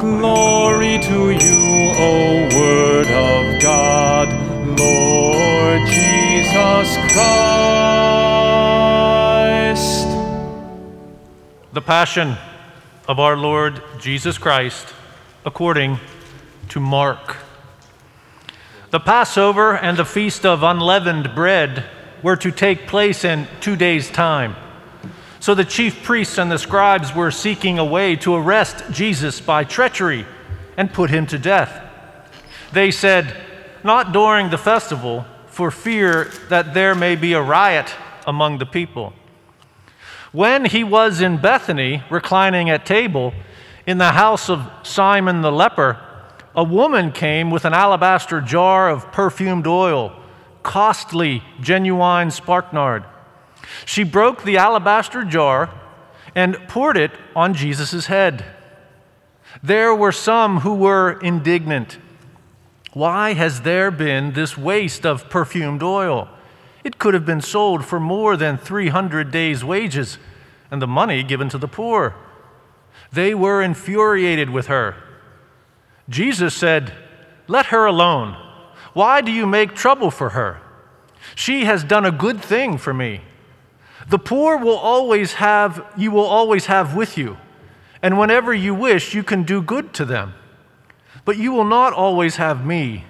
Glory 0.00 0.98
to 1.10 1.30
you, 1.44 1.92
O 2.10 2.48
Word 2.58 3.06
of 3.06 3.62
God, 3.62 4.28
Lord 4.76 5.80
Jesus 5.86 6.96
Christ. 7.12 8.37
The 11.70 11.82
Passion 11.82 12.36
of 13.06 13.20
our 13.20 13.36
Lord 13.36 13.82
Jesus 14.00 14.38
Christ 14.38 14.86
according 15.44 15.98
to 16.70 16.80
Mark. 16.80 17.36
The 18.88 19.00
Passover 19.00 19.76
and 19.76 19.98
the 19.98 20.06
Feast 20.06 20.46
of 20.46 20.62
Unleavened 20.62 21.34
Bread 21.34 21.84
were 22.22 22.36
to 22.36 22.50
take 22.50 22.86
place 22.86 23.22
in 23.22 23.46
two 23.60 23.76
days' 23.76 24.08
time. 24.10 24.56
So 25.40 25.54
the 25.54 25.66
chief 25.66 26.02
priests 26.02 26.38
and 26.38 26.50
the 26.50 26.58
scribes 26.58 27.14
were 27.14 27.30
seeking 27.30 27.78
a 27.78 27.84
way 27.84 28.16
to 28.16 28.34
arrest 28.34 28.90
Jesus 28.90 29.38
by 29.38 29.64
treachery 29.64 30.24
and 30.78 30.90
put 30.90 31.10
him 31.10 31.26
to 31.26 31.38
death. 31.38 31.82
They 32.72 32.90
said, 32.90 33.36
Not 33.84 34.12
during 34.12 34.48
the 34.48 34.56
festival, 34.56 35.26
for 35.48 35.70
fear 35.70 36.32
that 36.48 36.72
there 36.72 36.94
may 36.94 37.14
be 37.14 37.34
a 37.34 37.42
riot 37.42 37.94
among 38.26 38.56
the 38.56 38.64
people. 38.64 39.12
When 40.32 40.66
he 40.66 40.84
was 40.84 41.20
in 41.20 41.38
Bethany, 41.38 42.02
reclining 42.10 42.68
at 42.68 42.84
table, 42.84 43.32
in 43.86 43.98
the 43.98 44.12
house 44.12 44.50
of 44.50 44.70
Simon 44.82 45.40
the 45.40 45.52
leper, 45.52 45.98
a 46.54 46.62
woman 46.62 47.12
came 47.12 47.50
with 47.50 47.64
an 47.64 47.72
alabaster 47.72 48.40
jar 48.40 48.90
of 48.90 49.10
perfumed 49.10 49.66
oil, 49.66 50.14
costly, 50.62 51.42
genuine 51.60 52.30
spikenard. 52.30 53.04
She 53.86 54.04
broke 54.04 54.44
the 54.44 54.58
alabaster 54.58 55.24
jar 55.24 55.70
and 56.34 56.56
poured 56.68 56.96
it 56.96 57.12
on 57.34 57.54
Jesus' 57.54 58.06
head. 58.06 58.44
There 59.62 59.94
were 59.94 60.12
some 60.12 60.60
who 60.60 60.74
were 60.74 61.18
indignant. 61.20 61.98
Why 62.92 63.32
has 63.32 63.62
there 63.62 63.90
been 63.90 64.32
this 64.32 64.58
waste 64.58 65.06
of 65.06 65.30
perfumed 65.30 65.82
oil? 65.82 66.28
It 66.88 66.98
could 66.98 67.12
have 67.12 67.26
been 67.26 67.42
sold 67.42 67.84
for 67.84 68.00
more 68.00 68.34
than 68.34 68.56
300 68.56 69.30
days' 69.30 69.62
wages 69.62 70.16
and 70.70 70.80
the 70.80 70.86
money 70.86 71.22
given 71.22 71.50
to 71.50 71.58
the 71.58 71.68
poor. 71.68 72.14
They 73.12 73.34
were 73.34 73.60
infuriated 73.60 74.48
with 74.48 74.68
her. 74.68 74.96
Jesus 76.08 76.54
said, 76.54 76.94
Let 77.46 77.66
her 77.66 77.84
alone. 77.84 78.38
Why 78.94 79.20
do 79.20 79.30
you 79.30 79.44
make 79.46 79.74
trouble 79.74 80.10
for 80.10 80.30
her? 80.30 80.62
She 81.34 81.66
has 81.66 81.84
done 81.84 82.06
a 82.06 82.10
good 82.10 82.40
thing 82.40 82.78
for 82.78 82.94
me. 82.94 83.20
The 84.08 84.18
poor 84.18 84.56
will 84.56 84.78
always 84.78 85.34
have, 85.34 85.84
you 85.94 86.10
will 86.10 86.24
always 86.24 86.64
have 86.64 86.96
with 86.96 87.18
you, 87.18 87.36
and 88.00 88.18
whenever 88.18 88.54
you 88.54 88.74
wish, 88.74 89.12
you 89.14 89.22
can 89.22 89.42
do 89.42 89.60
good 89.60 89.92
to 89.92 90.06
them. 90.06 90.32
But 91.26 91.36
you 91.36 91.52
will 91.52 91.66
not 91.66 91.92
always 91.92 92.36
have 92.36 92.64
me. 92.64 93.04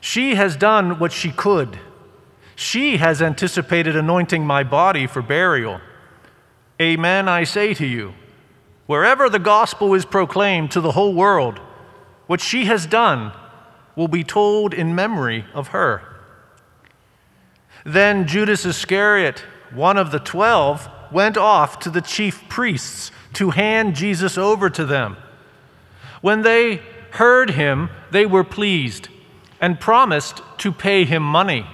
She 0.00 0.36
has 0.36 0.56
done 0.56 0.98
what 0.98 1.12
she 1.12 1.30
could. 1.30 1.78
She 2.56 2.96
has 2.96 3.20
anticipated 3.20 3.94
anointing 3.94 4.46
my 4.46 4.64
body 4.64 5.06
for 5.06 5.20
burial. 5.20 5.80
Amen, 6.80 7.28
I 7.28 7.44
say 7.44 7.74
to 7.74 7.86
you, 7.86 8.14
wherever 8.86 9.28
the 9.28 9.38
gospel 9.38 9.92
is 9.92 10.06
proclaimed 10.06 10.70
to 10.70 10.80
the 10.80 10.92
whole 10.92 11.14
world, 11.14 11.60
what 12.26 12.40
she 12.40 12.64
has 12.64 12.86
done 12.86 13.32
will 13.94 14.08
be 14.08 14.24
told 14.24 14.72
in 14.72 14.94
memory 14.94 15.44
of 15.54 15.68
her. 15.68 16.02
Then 17.84 18.26
Judas 18.26 18.64
Iscariot, 18.64 19.40
one 19.70 19.98
of 19.98 20.10
the 20.10 20.18
twelve, 20.18 20.88
went 21.12 21.36
off 21.36 21.78
to 21.80 21.90
the 21.90 22.00
chief 22.00 22.48
priests 22.48 23.12
to 23.34 23.50
hand 23.50 23.94
Jesus 23.94 24.38
over 24.38 24.70
to 24.70 24.86
them. 24.86 25.18
When 26.22 26.40
they 26.40 26.80
heard 27.10 27.50
him, 27.50 27.90
they 28.10 28.24
were 28.24 28.44
pleased 28.44 29.08
and 29.60 29.78
promised 29.78 30.40
to 30.58 30.72
pay 30.72 31.04
him 31.04 31.22
money. 31.22 31.66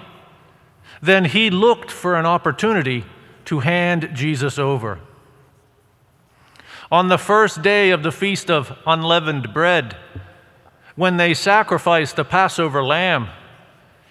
Then 1.03 1.25
he 1.25 1.51
looked 1.51 1.91
for 1.91 2.15
an 2.15 2.25
opportunity 2.25 3.05
to 3.47 3.61
hand 3.61 4.11
Jesus 4.15 4.59
over. 4.59 5.01
On 6.91 7.09
the 7.09 7.19
first 7.19 7.61
day 7.61 7.91
of 7.91 8.03
the 8.03 8.13
Feast 8.13 8.51
of 8.51 8.79
Unleavened 8.87 9.53
Bread, 9.53 9.97
when 10.95 11.17
they 11.17 11.35
sacrificed 11.35 12.17
the 12.17 12.25
Passover 12.25 12.85
lamb, 12.85 13.29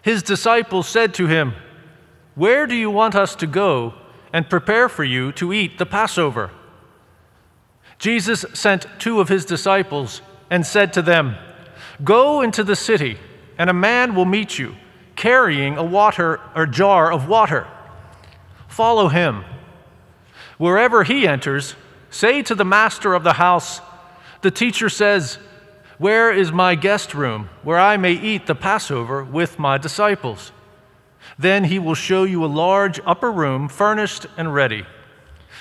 his 0.01 0.21
disciples 0.21 0.89
said 0.89 1.13
to 1.13 1.27
him, 1.27 1.53
Where 2.35 2.67
do 2.67 2.75
you 2.75 2.89
want 2.89 3.15
us 3.15 3.35
to 3.35 3.47
go 3.47 3.93
and 4.33 4.49
prepare 4.49 4.89
for 4.89 5.03
you 5.03 5.31
to 5.33 5.53
eat 5.53 5.77
the 5.77 5.85
Passover? 5.85 6.51
Jesus 7.99 8.43
sent 8.53 8.87
two 8.97 9.21
of 9.21 9.29
his 9.29 9.45
disciples 9.45 10.21
and 10.49 10.65
said 10.65 10.91
to 10.93 11.03
them, 11.03 11.35
Go 12.03 12.41
into 12.41 12.63
the 12.63 12.75
city, 12.75 13.17
and 13.59 13.69
a 13.69 13.73
man 13.73 14.15
will 14.15 14.25
meet 14.25 14.57
you, 14.57 14.75
carrying 15.21 15.77
a 15.77 15.83
water 15.83 16.39
or 16.55 16.65
jar 16.65 17.11
of 17.11 17.27
water. 17.27 17.67
Follow 18.67 19.07
him. 19.07 19.45
Wherever 20.57 21.03
he 21.03 21.27
enters, 21.27 21.75
say 22.09 22.41
to 22.41 22.55
the 22.55 22.65
master 22.65 23.13
of 23.13 23.23
the 23.23 23.33
house, 23.33 23.81
The 24.41 24.49
teacher 24.49 24.89
says, 24.89 25.37
Where 25.99 26.31
is 26.31 26.51
my 26.51 26.73
guest 26.73 27.13
room, 27.13 27.49
where 27.61 27.77
I 27.77 27.97
may 27.97 28.13
eat 28.13 28.47
the 28.47 28.55
Passover 28.55 29.23
with 29.23 29.59
my 29.59 29.77
disciples? 29.77 30.51
Then 31.37 31.65
he 31.65 31.77
will 31.77 31.93
show 31.93 32.23
you 32.23 32.43
a 32.43 32.47
large 32.65 32.99
upper 33.05 33.31
room, 33.31 33.69
furnished 33.69 34.25
and 34.37 34.51
ready. 34.51 34.87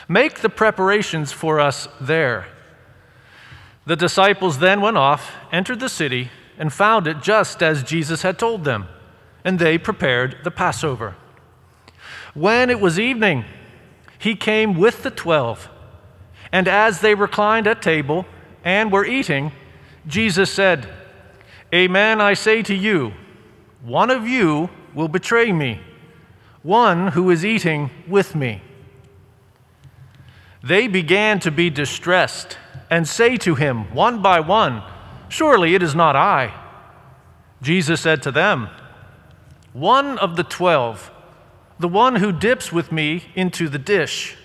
Make 0.09 0.40
the 0.40 0.49
preparations 0.49 1.33
for 1.33 1.61
us 1.61 1.87
there. 2.01 2.46
The 3.85 3.96
disciples 3.96 4.59
then 4.59 4.81
went 4.81 4.96
off, 4.96 5.33
entered 5.53 5.81
the 5.81 5.90
city, 5.90 6.31
and 6.57 6.73
found 6.73 7.07
it 7.07 7.20
just 7.20 7.62
as 7.62 7.83
Jesus 7.83 8.23
had 8.23 8.38
told 8.38 8.64
them, 8.64 8.88
and 9.44 9.59
they 9.59 9.79
prepared 9.79 10.38
the 10.44 10.50
Passover. 10.50 11.16
When 12.35 12.70
it 12.70 12.81
was 12.81 12.98
evening, 12.98 13.44
he 14.18 14.35
came 14.35 14.74
with 14.74 15.03
the 15.03 15.11
twelve, 15.11 15.68
and 16.53 16.68
as 16.68 17.00
they 17.00 17.14
reclined 17.14 17.66
at 17.66 17.83
table 17.83 18.26
and 18.64 18.92
were 18.92 19.05
eating, 19.05 19.53
Jesus 20.07 20.53
said, 20.53 20.88
Amen, 21.72 22.20
I 22.20 22.35
say 22.35 22.62
to 22.62 22.74
you, 22.74 23.12
one 23.83 24.11
of 24.11 24.26
you 24.26 24.68
will 24.94 25.09
betray 25.09 25.53
me, 25.53 25.81
one 26.62 27.09
who 27.09 27.31
is 27.31 27.44
eating 27.44 27.90
with 28.09 28.35
me. 28.35 28.62
They 30.62 30.88
began 30.88 31.40
to 31.40 31.50
be 31.50 31.70
distressed 31.70 32.59
and 32.90 33.09
say 33.09 33.37
to 33.38 33.55
him, 33.55 33.94
one 33.94 34.20
by 34.20 34.40
one, 34.40 34.83
Surely 35.29 35.76
it 35.76 35.83
is 35.83 35.94
not 35.94 36.16
I. 36.16 36.53
Jesus 37.62 38.00
said 38.00 38.22
to 38.24 38.33
them, 38.33 38.68
One 39.72 40.18
of 40.18 40.37
the 40.37 40.44
twelve, 40.44 41.11
the 41.78 41.88
one 41.88 42.16
who 42.16 42.33
dips 42.33 42.72
with 42.72 42.90
me 42.90 43.24
into 43.35 43.68
the 43.68 43.78
dish. 43.78 44.37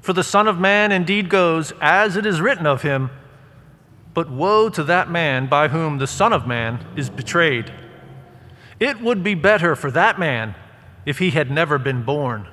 For 0.00 0.12
the 0.12 0.24
Son 0.24 0.48
of 0.48 0.58
Man 0.58 0.92
indeed 0.92 1.28
goes 1.28 1.72
as 1.80 2.16
it 2.16 2.24
is 2.24 2.40
written 2.40 2.66
of 2.66 2.82
him, 2.82 3.10
but 4.14 4.30
woe 4.30 4.68
to 4.70 4.82
that 4.84 5.10
man 5.10 5.46
by 5.46 5.68
whom 5.68 5.98
the 5.98 6.06
Son 6.06 6.32
of 6.32 6.46
Man 6.46 6.84
is 6.96 7.10
betrayed. 7.10 7.70
It 8.80 9.00
would 9.00 9.22
be 9.22 9.34
better 9.34 9.76
for 9.76 9.90
that 9.90 10.18
man 10.18 10.54
if 11.04 11.18
he 11.18 11.30
had 11.30 11.50
never 11.50 11.78
been 11.78 12.02
born. 12.02 12.48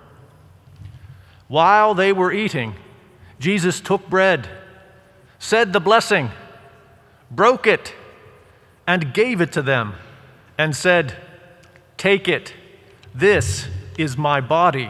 While 1.48 1.94
they 1.94 2.12
were 2.12 2.32
eating, 2.32 2.76
Jesus 3.40 3.80
took 3.80 4.10
bread, 4.10 4.50
said 5.40 5.74
the 5.74 5.80
blessing, 5.80 6.32
broke 7.32 7.66
it, 7.66 7.94
and 8.86 9.14
gave 9.14 9.40
it 9.40 9.52
to 9.54 9.62
them, 9.62 9.94
and 10.58 10.76
said, 10.76 11.16
Take 12.04 12.28
it, 12.28 12.54
this 13.16 13.70
is 13.98 14.18
my 14.18 14.42
body. 14.42 14.90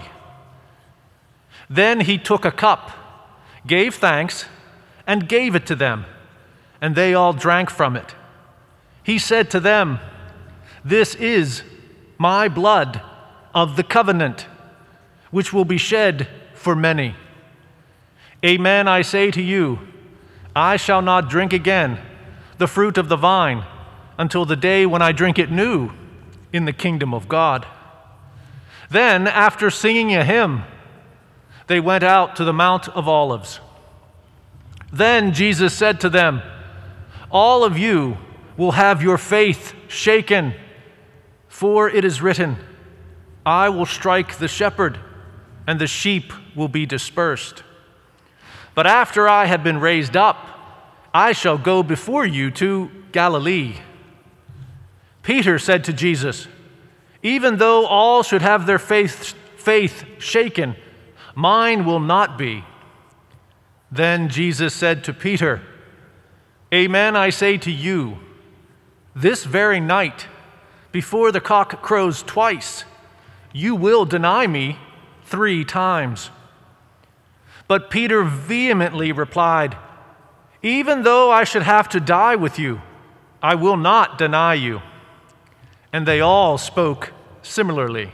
Then 1.70 2.00
he 2.00 2.18
took 2.18 2.44
a 2.44 2.52
cup, 2.52 2.90
gave 3.68 3.94
thanks, 3.94 4.46
and 5.06 5.30
gave 5.30 5.54
it 5.54 5.68
to 5.68 5.76
them, 5.76 6.08
and 6.82 6.96
they 6.96 7.14
all 7.14 7.32
drank 7.32 7.70
from 7.70 7.96
it. 7.96 8.16
He 9.04 9.20
said 9.20 9.52
to 9.52 9.60
them, 9.60 10.00
This 10.84 11.14
is 11.14 11.62
my 12.18 12.48
blood 12.48 13.00
of 13.54 13.76
the 13.76 13.84
covenant, 13.84 14.48
which 15.30 15.54
will 15.54 15.66
be 15.66 15.78
shed 15.78 16.28
for 16.56 16.76
many. 16.76 17.16
Amen, 18.44 18.88
I 18.88 19.04
say 19.04 19.30
to 19.30 19.42
you, 19.44 19.78
I 20.56 20.78
shall 20.78 21.04
not 21.04 21.30
drink 21.30 21.54
again 21.54 22.00
the 22.58 22.68
fruit 22.68 22.98
of 22.98 23.08
the 23.08 23.18
vine 23.18 23.64
until 24.18 24.46
the 24.46 24.56
day 24.56 24.88
when 24.88 25.04
I 25.04 25.12
drink 25.12 25.38
it 25.38 25.52
new 25.52 25.92
in 26.54 26.66
the 26.66 26.72
kingdom 26.72 27.14
of 27.14 27.28
God. 27.28 27.66
Then, 28.90 29.28
after 29.28 29.70
singing 29.72 30.16
a 30.16 30.24
hymn, 30.24 30.64
they 31.68 31.80
went 31.80 32.04
out 32.04 32.36
to 32.36 32.44
the 32.44 32.54
Mount 32.54 32.88
of 32.90 33.08
Olives. 33.08 33.60
Then 34.92 35.34
Jesus 35.34 35.74
said 35.74 36.00
to 36.02 36.10
them, 36.10 36.44
All 37.32 37.64
of 37.64 37.78
you 37.78 38.18
will 38.56 38.74
have 38.74 39.02
your 39.02 39.18
faith 39.18 39.74
shaken, 39.88 40.54
for 41.48 41.90
it 41.90 42.06
is 42.06 42.22
written, 42.22 42.58
I 43.46 43.70
will 43.70 43.88
strike 43.88 44.38
the 44.38 44.48
shepherd, 44.48 45.00
and 45.66 45.82
the 45.82 45.88
sheep 45.88 46.32
will 46.56 46.68
be 46.68 46.86
dispersed. 46.86 47.64
But 48.76 48.86
after 48.86 49.28
I 49.28 49.46
have 49.46 49.64
been 49.64 49.80
raised 49.80 50.16
up, 50.16 50.38
I 51.14 51.32
shall 51.32 51.58
go 51.58 51.84
before 51.84 52.26
you 52.26 52.52
to 52.52 52.92
Galilee. 53.12 53.76
Peter 55.24 55.58
said 55.58 55.86
to 55.86 55.94
Jesus, 55.94 56.48
Even 57.24 57.58
though 57.58 57.86
all 57.86 58.22
should 58.22 58.42
have 58.42 58.66
their 58.66 58.78
faith, 58.78 59.34
faith 59.56 60.06
shaken, 60.20 60.76
mine 61.34 61.86
will 61.86 62.02
not 62.02 62.38
be. 62.38 62.64
Then 63.92 64.30
Jesus 64.30 64.74
said 64.74 65.04
to 65.06 65.14
Peter, 65.14 65.62
Amen, 66.74 67.16
I 67.16 67.30
say 67.30 67.58
to 67.60 67.72
you, 67.72 68.20
this 69.16 69.44
very 69.44 69.80
night, 69.80 70.28
before 70.92 71.32
the 71.32 71.42
cock 71.42 71.82
crows 71.82 72.24
twice, 72.24 72.84
you 73.54 73.76
will 73.76 74.06
deny 74.06 74.48
me 74.48 74.78
three 75.24 75.64
times. 75.64 76.32
But 77.68 77.90
Peter 77.90 78.24
vehemently 78.24 79.12
replied, 79.12 79.78
Even 80.62 81.04
though 81.04 81.32
I 81.32 81.44
should 81.44 81.64
have 81.64 81.88
to 81.90 82.00
die 82.00 82.36
with 82.36 82.60
you, 82.60 82.82
I 83.42 83.56
will 83.56 83.78
not 83.78 84.18
deny 84.18 84.56
you. 84.56 84.82
And 85.94 86.08
they 86.08 86.20
all 86.20 86.58
spoke 86.58 87.14
similarly. 87.44 88.12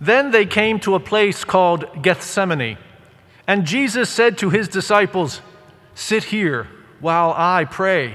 Then 0.00 0.30
they 0.30 0.46
came 0.46 0.78
to 0.80 0.94
a 0.94 1.00
place 1.00 1.44
called 1.44 2.02
Gethsemane, 2.02 2.78
and 3.46 3.66
Jesus 3.66 4.08
said 4.08 4.38
to 4.38 4.50
his 4.50 4.68
disciples, 4.68 5.40
Sit 5.94 6.24
here 6.24 6.68
while 7.00 7.34
I 7.36 7.64
pray. 7.64 8.14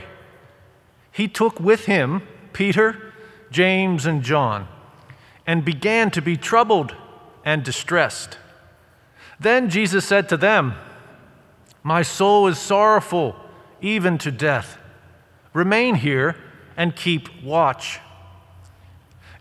He 1.11 1.27
took 1.27 1.59
with 1.59 1.85
him 1.85 2.21
Peter, 2.53 3.13
James, 3.51 4.05
and 4.05 4.23
John, 4.23 4.67
and 5.45 5.65
began 5.65 6.09
to 6.11 6.21
be 6.21 6.37
troubled 6.37 6.95
and 7.43 7.63
distressed. 7.63 8.37
Then 9.39 9.69
Jesus 9.69 10.05
said 10.05 10.29
to 10.29 10.37
them, 10.37 10.75
My 11.83 12.01
soul 12.01 12.47
is 12.47 12.57
sorrowful, 12.57 13.35
even 13.81 14.17
to 14.19 14.31
death. 14.31 14.77
Remain 15.53 15.95
here 15.95 16.35
and 16.77 16.95
keep 16.95 17.43
watch. 17.43 17.99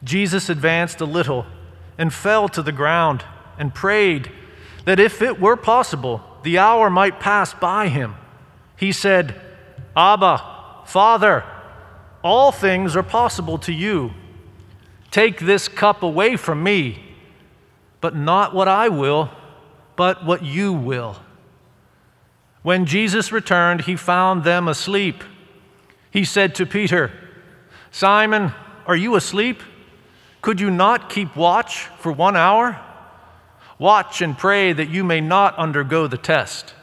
Jesus 0.03 0.49
advanced 0.49 1.01
a 1.01 1.05
little 1.05 1.47
and 1.97 2.13
fell 2.13 2.49
to 2.51 2.63
the 2.63 2.73
ground 2.73 3.25
and 3.59 3.75
prayed 3.75 4.31
that 4.85 5.01
if 5.01 5.23
it 5.23 5.41
were 5.41 5.57
possible, 5.57 6.23
the 6.43 6.59
hour 6.59 6.91
might 6.91 7.21
pass 7.21 7.55
by 7.55 7.89
him. 7.89 8.15
He 8.77 8.93
said, 8.93 9.41
Abba, 9.97 10.83
Father, 10.87 11.45
all 12.23 12.53
things 12.53 12.97
are 12.97 13.03
possible 13.03 13.59
to 13.59 13.73
you. 13.73 14.13
Take 15.11 15.41
this 15.41 15.69
cup 15.69 16.03
away 16.03 16.37
from 16.37 16.63
me, 16.63 17.03
but 18.01 18.15
not 18.15 18.55
what 18.55 18.69
I 18.69 18.89
will 18.89 19.31
but 19.97 20.25
what 20.25 20.45
you 20.45 20.73
will. 20.73 21.17
When 22.63 22.87
Jesus 22.87 23.33
returned, 23.33 23.83
he 23.83 23.97
found 23.97 24.45
them 24.45 24.69
asleep. 24.69 25.23
He 26.11 26.25
said 26.25 26.55
to 26.57 26.67
Peter, 26.67 27.13
Simon, 27.95 28.53
are 28.87 28.97
you 28.97 29.15
asleep? 29.15 29.63
Could 30.43 30.61
you 30.61 30.69
not 30.69 31.09
keep 31.09 31.37
watch 31.37 31.87
for 32.01 32.11
one 32.11 32.35
hour? 32.35 32.81
Watch 33.79 34.21
and 34.21 34.37
pray 34.37 34.73
that 34.73 34.89
you 34.89 35.05
may 35.05 35.21
not 35.21 35.57
undergo 35.57 36.09
the 36.09 36.19
test. 36.19 36.75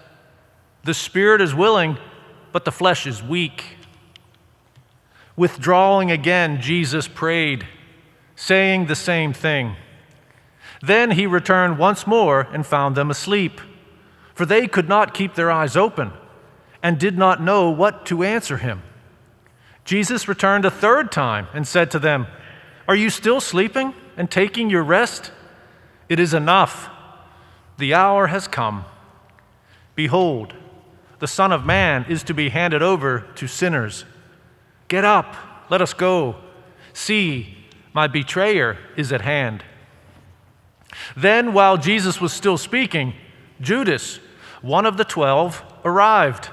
The 0.86 0.94
spirit 0.94 1.42
is 1.42 1.54
willing, 1.54 1.98
but 2.54 2.64
the 2.64 2.72
flesh 2.72 3.06
is 3.06 3.22
weak. 3.22 3.76
Withdrawing 5.36 6.12
again, 6.12 6.62
Jesus 6.62 7.10
prayed, 7.10 7.68
saying 8.38 8.86
the 8.86 8.96
same 8.96 9.34
thing. 9.34 9.76
Then 10.82 11.12
he 11.12 11.28
returned 11.28 11.78
once 11.78 12.08
more 12.08 12.48
and 12.54 12.66
found 12.66 12.96
them 12.96 13.12
asleep, 13.12 13.60
for 14.34 14.46
they 14.46 14.66
could 14.66 14.88
not 14.88 15.14
keep 15.14 15.36
their 15.36 15.52
eyes 15.52 15.76
open 15.76 16.14
and 16.82 16.98
did 16.98 17.18
not 17.18 17.44
know 17.44 17.70
what 17.70 18.06
to 18.06 18.24
answer 18.24 18.56
him. 18.56 18.84
Jesus 19.86 20.28
returned 20.28 20.66
a 20.66 20.72
third 20.72 21.12
time 21.12 21.48
and 21.54 21.68
said 21.68 21.92
to 21.92 22.00
them, 22.00 22.28
Are 22.88 22.96
you 22.96 23.10
still 23.10 23.42
sleeping 23.42 23.94
and 24.18 24.30
taking 24.30 24.70
your 24.70 24.84
rest? 24.84 25.32
It 26.08 26.20
is 26.20 26.34
enough. 26.34 26.90
The 27.78 27.94
hour 27.94 28.28
has 28.28 28.48
come. 28.48 28.86
Behold, 29.96 30.54
the 31.20 31.28
Son 31.28 31.52
of 31.52 31.66
Man 31.66 32.06
is 32.10 32.24
to 32.24 32.34
be 32.34 32.50
handed 32.50 32.82
over 32.82 33.26
to 33.36 33.48
sinners. 33.48 34.06
Get 34.88 35.06
up, 35.06 35.36
let 35.70 35.82
us 35.82 35.94
go. 35.94 36.36
See, 36.94 37.58
my 37.94 38.08
betrayer 38.08 38.78
is 38.98 39.12
at 39.12 39.22
hand. 39.22 39.64
Then, 41.16 41.54
while 41.54 41.78
Jesus 41.78 42.20
was 42.20 42.34
still 42.34 42.58
speaking, 42.58 43.14
Judas, 43.60 44.20
one 44.62 44.86
of 44.86 44.98
the 44.98 45.06
twelve, 45.06 45.64
arrived, 45.86 46.50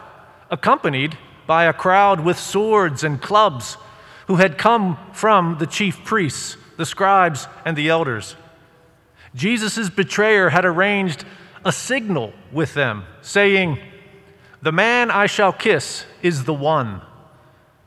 accompanied 0.50 1.18
by 1.48 1.64
a 1.64 1.72
crowd 1.72 2.20
with 2.20 2.38
swords 2.38 3.02
and 3.02 3.22
clubs 3.22 3.78
who 4.26 4.36
had 4.36 4.58
come 4.58 4.98
from 5.14 5.56
the 5.58 5.66
chief 5.66 6.04
priests, 6.04 6.58
the 6.76 6.84
scribes, 6.84 7.48
and 7.64 7.74
the 7.74 7.88
elders. 7.88 8.36
Jesus' 9.34 9.88
betrayer 9.88 10.50
had 10.50 10.66
arranged 10.66 11.24
a 11.64 11.72
signal 11.72 12.34
with 12.52 12.74
them, 12.74 13.04
saying, 13.22 13.78
The 14.60 14.72
man 14.72 15.10
I 15.10 15.24
shall 15.24 15.54
kiss 15.54 16.04
is 16.20 16.44
the 16.44 16.52
one. 16.52 17.00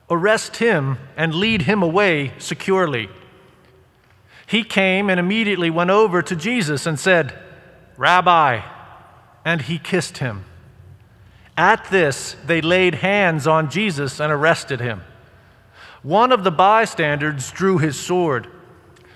Arrest 0.09 0.57
him 0.57 0.97
and 1.15 1.35
lead 1.35 1.61
him 1.61 1.83
away 1.83 2.33
securely. 2.39 3.09
He 4.47 4.63
came 4.63 5.07
and 5.07 5.19
immediately 5.19 5.69
went 5.69 5.91
over 5.91 6.23
to 6.23 6.35
Jesus 6.35 6.87
and 6.87 6.99
said, 6.99 7.37
Rabbi, 7.95 8.61
and 9.45 9.61
he 9.61 9.77
kissed 9.77 10.17
him. 10.17 10.45
At 11.57 11.89
this, 11.89 12.35
they 12.45 12.61
laid 12.61 12.95
hands 12.95 13.45
on 13.47 13.69
Jesus 13.69 14.19
and 14.19 14.31
arrested 14.31 14.79
him. 14.79 15.01
One 16.03 16.31
of 16.31 16.43
the 16.43 16.51
bystanders 16.51 17.51
drew 17.51 17.77
his 17.77 17.99
sword, 17.99 18.47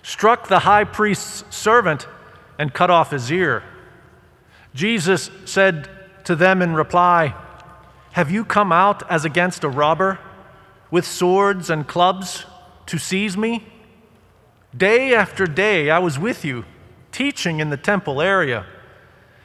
struck 0.03 0.47
the 0.47 0.59
high 0.59 0.83
priest's 0.83 1.43
servant, 1.55 2.07
and 2.59 2.73
cut 2.73 2.89
off 2.89 3.11
his 3.11 3.31
ear. 3.31 3.63
Jesus 4.73 5.31
said 5.45 5.89
to 6.25 6.35
them 6.35 6.61
in 6.61 6.73
reply, 6.73 7.33
Have 8.11 8.29
you 8.29 8.45
come 8.45 8.71
out 8.71 9.09
as 9.09 9.25
against 9.25 9.63
a 9.63 9.69
robber 9.69 10.19
with 10.91 11.05
swords 11.05 11.69
and 11.69 11.87
clubs 11.87 12.45
to 12.87 12.97
seize 12.97 13.35
me? 13.35 13.65
Day 14.75 15.15
after 15.15 15.45
day 15.45 15.89
I 15.89 15.99
was 15.99 16.19
with 16.19 16.43
you, 16.43 16.65
teaching 17.11 17.59
in 17.59 17.69
the 17.69 17.77
temple 17.77 18.21
area, 18.21 18.65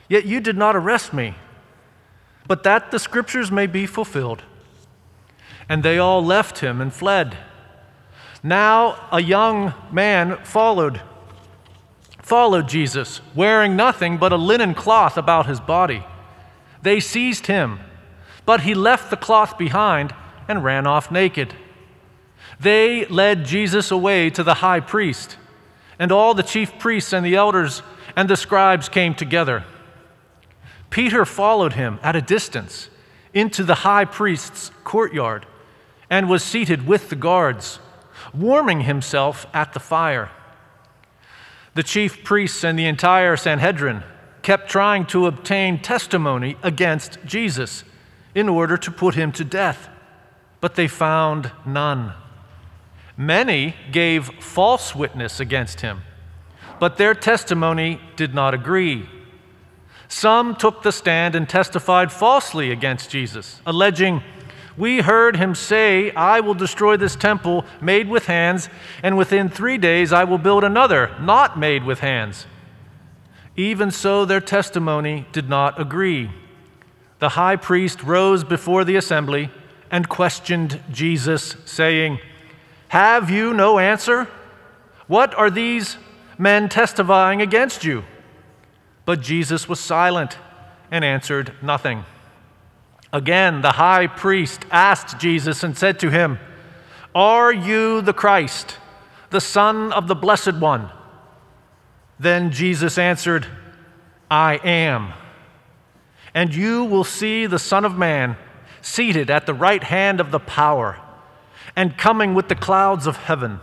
yet 0.09 0.25
you 0.27 0.41
did 0.41 0.57
not 0.57 0.75
arrest 0.75 1.13
me, 1.13 1.37
but 2.47 2.63
that 2.63 2.91
the 2.91 2.99
scriptures 2.99 3.51
may 3.51 3.67
be 3.67 3.87
fulfilled. 3.87 4.43
And 5.69 5.83
they 5.83 5.99
all 5.99 6.25
left 6.25 6.59
him 6.59 6.81
and 6.81 6.93
fled. 6.93 7.37
Now 8.43 9.09
a 9.13 9.21
young 9.21 9.75
man 9.93 10.39
followed 10.45 11.01
followed 12.31 12.69
Jesus, 12.69 13.21
wearing 13.35 13.75
nothing 13.75 14.17
but 14.17 14.33
a 14.33 14.37
linen 14.37 14.73
cloth 14.73 15.19
about 15.19 15.47
his 15.47 15.59
body. 15.59 16.05
They 16.81 17.01
seized 17.01 17.49
him, 17.49 17.81
but 18.47 18.61
he 18.61 18.73
left 18.73 19.11
the 19.11 19.17
cloth 19.17 19.59
behind 19.59 20.15
and 20.47 20.63
ran 20.63 20.87
off 20.87 21.11
naked. 21.11 21.55
They 22.61 23.05
led 23.07 23.47
Jesus 23.47 23.91
away 23.91 24.31
to 24.31 24.45
the 24.45 24.55
high 24.55 24.79
priest, 24.79 25.39
and 25.99 26.13
all 26.13 26.33
the 26.33 26.45
chief 26.45 26.79
priests 26.79 27.13
and 27.13 27.27
the 27.27 27.35
elders 27.35 27.83
and 28.15 28.31
the 28.31 28.37
scribes 28.37 28.89
came 28.89 29.13
together. 29.13 29.65
Peter 30.91 31.25
followed 31.25 31.75
him 31.75 31.99
at 32.03 32.17
a 32.17 32.21
distance 32.21 32.91
into 33.33 33.63
the 33.63 33.77
high 33.77 34.05
priest's 34.05 34.71
courtyard 34.85 35.47
and 36.11 36.29
was 36.29 36.43
seated 36.43 36.87
with 36.87 37.09
the 37.09 37.17
guards, 37.17 37.79
warming 38.35 38.83
himself 38.83 39.47
at 39.55 39.73
the 39.73 39.81
fire. 39.81 40.31
The 41.75 41.85
chief 41.85 42.25
priests 42.25 42.65
and 42.65 42.77
the 42.77 42.87
entire 42.87 43.37
Sanhedrin 43.37 44.03
kept 44.43 44.69
trying 44.69 45.07
to 45.07 45.27
obtain 45.27 45.81
testimony 45.81 46.57
against 46.63 47.19
Jesus 47.25 47.85
in 48.35 48.49
order 48.49 48.77
to 48.77 48.91
put 48.91 49.15
him 49.15 49.31
to 49.33 49.45
death, 49.45 49.89
but 50.61 50.75
they 50.75 50.89
found 50.89 51.53
none. 51.65 52.13
Many 53.17 53.77
gave 53.93 54.27
false 54.43 54.95
witness 54.95 55.39
against 55.39 55.83
him, 55.83 56.03
but 56.81 56.97
their 56.97 57.15
testimony 57.15 58.01
did 58.17 58.35
not 58.35 58.55
agree. 58.55 59.09
Some 60.11 60.57
took 60.57 60.83
the 60.83 60.91
stand 60.91 61.37
and 61.37 61.49
testified 61.49 62.11
falsely 62.11 62.73
against 62.73 63.11
Jesus, 63.11 63.61
alleging, 63.65 64.23
we 64.77 65.03
heard 65.03 65.37
him 65.37 65.55
say, 65.55 66.11
I 66.13 66.41
will 66.41 66.55
destroy 66.55 66.97
this 66.97 67.15
temple 67.15 67.65
made 67.81 68.09
with 68.09 68.27
hands, 68.27 68.69
and 69.05 69.17
within 69.17 69.49
three 69.49 69.79
days 69.79 70.13
I 70.13 70.25
will 70.25 70.39
build 70.39 70.65
another 70.65 71.15
not 71.21 71.57
made 71.57 71.85
with 71.85 72.01
hands. 72.01 72.47
Even 73.57 73.93
so, 73.93 74.25
their 74.25 74.41
testimony 74.41 75.27
did 75.31 75.49
not 75.49 75.81
agree. 75.81 76.31
The 77.21 77.31
high 77.31 77.57
priest 77.57 78.03
rose 78.03 78.43
before 78.43 78.85
the 78.85 78.97
assembly 78.97 79.51
and 79.93 80.09
questioned 80.09 80.81
Jesus, 80.91 81.55
saying, 81.65 82.19
Have 82.89 83.31
you 83.31 83.55
no 83.55 83.79
answer? 83.79 84.27
What 85.07 85.35
are 85.35 85.51
these 85.51 85.99
men 86.37 86.69
testifying 86.69 87.41
against 87.41 87.85
you? 87.85 88.03
But 89.11 89.23
Jesus 89.23 89.69
was 89.69 89.81
silent 89.81 90.39
and 90.93 91.05
answered 91.05 91.53
nothing. 91.61 92.05
Again, 93.13 93.61
the 93.61 93.73
high 93.73 94.07
priest 94.07 94.65
asked 94.71 95.19
Jesus 95.19 95.65
and 95.65 95.77
said 95.77 95.99
to 95.99 96.11
him, 96.11 96.39
Are 97.13 97.53
you 97.53 98.03
the 98.03 98.13
Christ, 98.13 98.77
the 99.31 99.41
Son 99.41 99.93
of 99.93 100.07
the 100.07 100.15
Blessed 100.15 100.55
One? 100.55 100.93
Then 102.21 102.53
Jesus 102.53 102.99
answered, 102.99 103.49
I 104.31 104.61
am. 104.63 105.13
And 106.33 106.55
you 106.55 106.85
will 106.85 107.03
see 107.03 107.47
the 107.47 107.59
Son 107.59 107.85
of 107.85 107.99
Man 107.99 108.37
seated 108.81 109.29
at 109.29 109.45
the 109.45 109.55
right 109.55 109.83
hand 109.83 110.21
of 110.21 110.31
the 110.31 110.39
power 110.39 111.01
and 111.75 111.99
coming 111.99 112.33
with 112.33 112.47
the 112.47 112.55
clouds 112.55 113.09
of 113.09 113.17
heaven. 113.17 113.59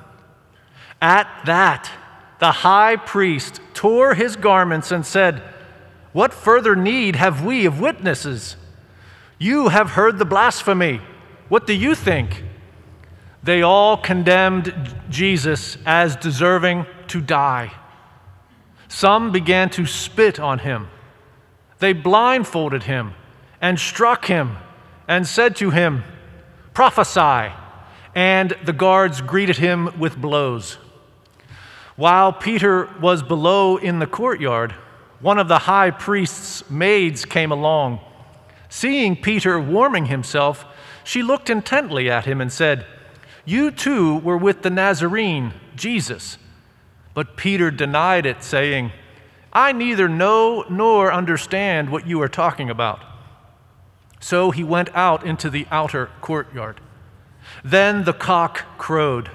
At 1.01 1.29
that, 1.45 1.89
the 2.39 2.51
high 2.51 2.95
priest 2.95 3.59
tore 3.73 4.13
his 4.13 4.35
garments 4.35 4.91
and 4.91 5.05
said, 5.05 5.41
What 6.13 6.33
further 6.33 6.75
need 6.75 7.15
have 7.15 7.43
we 7.43 7.65
of 7.65 7.79
witnesses? 7.79 8.55
You 9.39 9.69
have 9.69 9.91
heard 9.91 10.17
the 10.17 10.25
blasphemy. 10.25 11.01
What 11.49 11.67
do 11.67 11.73
you 11.73 11.95
think? 11.95 12.43
They 13.43 13.61
all 13.61 13.97
condemned 13.97 14.95
Jesus 15.09 15.77
as 15.85 16.15
deserving 16.15 16.85
to 17.07 17.21
die. 17.21 17.71
Some 18.87 19.31
began 19.31 19.69
to 19.71 19.85
spit 19.85 20.39
on 20.39 20.59
him. 20.59 20.87
They 21.79 21.93
blindfolded 21.93 22.83
him 22.83 23.13
and 23.61 23.79
struck 23.79 24.25
him 24.25 24.57
and 25.07 25.27
said 25.27 25.55
to 25.57 25.69
him, 25.69 26.03
Prophesy. 26.73 27.53
And 28.15 28.57
the 28.65 28.73
guards 28.73 29.21
greeted 29.21 29.57
him 29.57 29.99
with 29.99 30.17
blows. 30.17 30.77
While 31.97 32.31
Peter 32.31 32.85
was 33.01 33.23
below 33.23 33.77
in 33.77 33.97
the 33.97 34.05
courtyard, 34.05 34.73
one 35.19 35.39
of 35.39 35.47
the 35.47 35.57
high 35.57 35.89
priest's 35.89 36.69
maids 36.69 37.25
came 37.25 37.51
along. 37.51 37.99
Seeing 38.69 39.15
Peter 39.15 39.59
warming 39.59 40.05
himself, 40.05 40.63
she 41.03 41.23
looked 41.23 41.49
intently 41.49 42.07
at 42.07 42.25
him 42.25 42.39
and 42.39 42.53
said, 42.53 42.85
You 43.45 43.71
too 43.71 44.17
were 44.19 44.37
with 44.37 44.61
the 44.61 44.69
Nazarene, 44.69 45.53
Jesus. 45.75 46.37
But 47.15 47.35
Peter 47.35 47.71
denied 47.71 48.27
it, 48.27 48.43
saying, 48.43 48.91
I 49.51 49.71
neither 49.71 50.07
know 50.07 50.65
nor 50.69 51.11
understand 51.11 51.89
what 51.89 52.05
you 52.05 52.21
are 52.21 52.29
talking 52.29 52.69
about. 52.69 53.03
So 54.19 54.51
he 54.51 54.63
went 54.63 54.89
out 54.93 55.25
into 55.25 55.49
the 55.49 55.65
outer 55.71 56.11
courtyard. 56.21 56.79
Then 57.63 58.03
the 58.03 58.13
cock 58.13 58.77
crowed. 58.77 59.31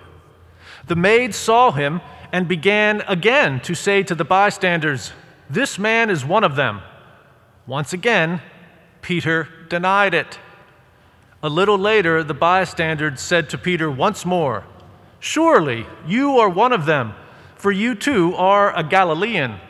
The 0.87 0.95
maid 0.95 1.35
saw 1.35 1.73
him 1.73 2.01
and 2.33 2.49
began 2.49 3.03
again 3.03 3.61
to 3.61 3.75
say 3.75 4.03
to 4.03 4.15
the 4.15 4.25
bystanders, 4.25 5.13
This 5.51 5.79
man 5.79 6.09
is 6.09 6.25
one 6.25 6.43
of 6.43 6.57
them. 6.57 6.81
Once 7.67 7.93
again, 7.93 8.41
Peter 9.03 9.49
denied 9.69 10.15
it. 10.15 10.39
A 11.43 11.49
little 11.49 11.79
later, 11.79 12.25
the 12.25 12.35
bystanders 12.35 13.21
said 13.21 13.51
to 13.51 13.59
Peter 13.59 13.91
once 13.91 14.25
more, 14.25 14.65
Surely 15.21 15.87
you 16.07 16.39
are 16.39 16.49
one 16.49 16.73
of 16.73 16.87
them, 16.87 17.15
for 17.55 17.71
you 17.71 17.95
too 17.95 18.35
are 18.35 18.77
a 18.77 18.83
Galilean. 18.83 19.61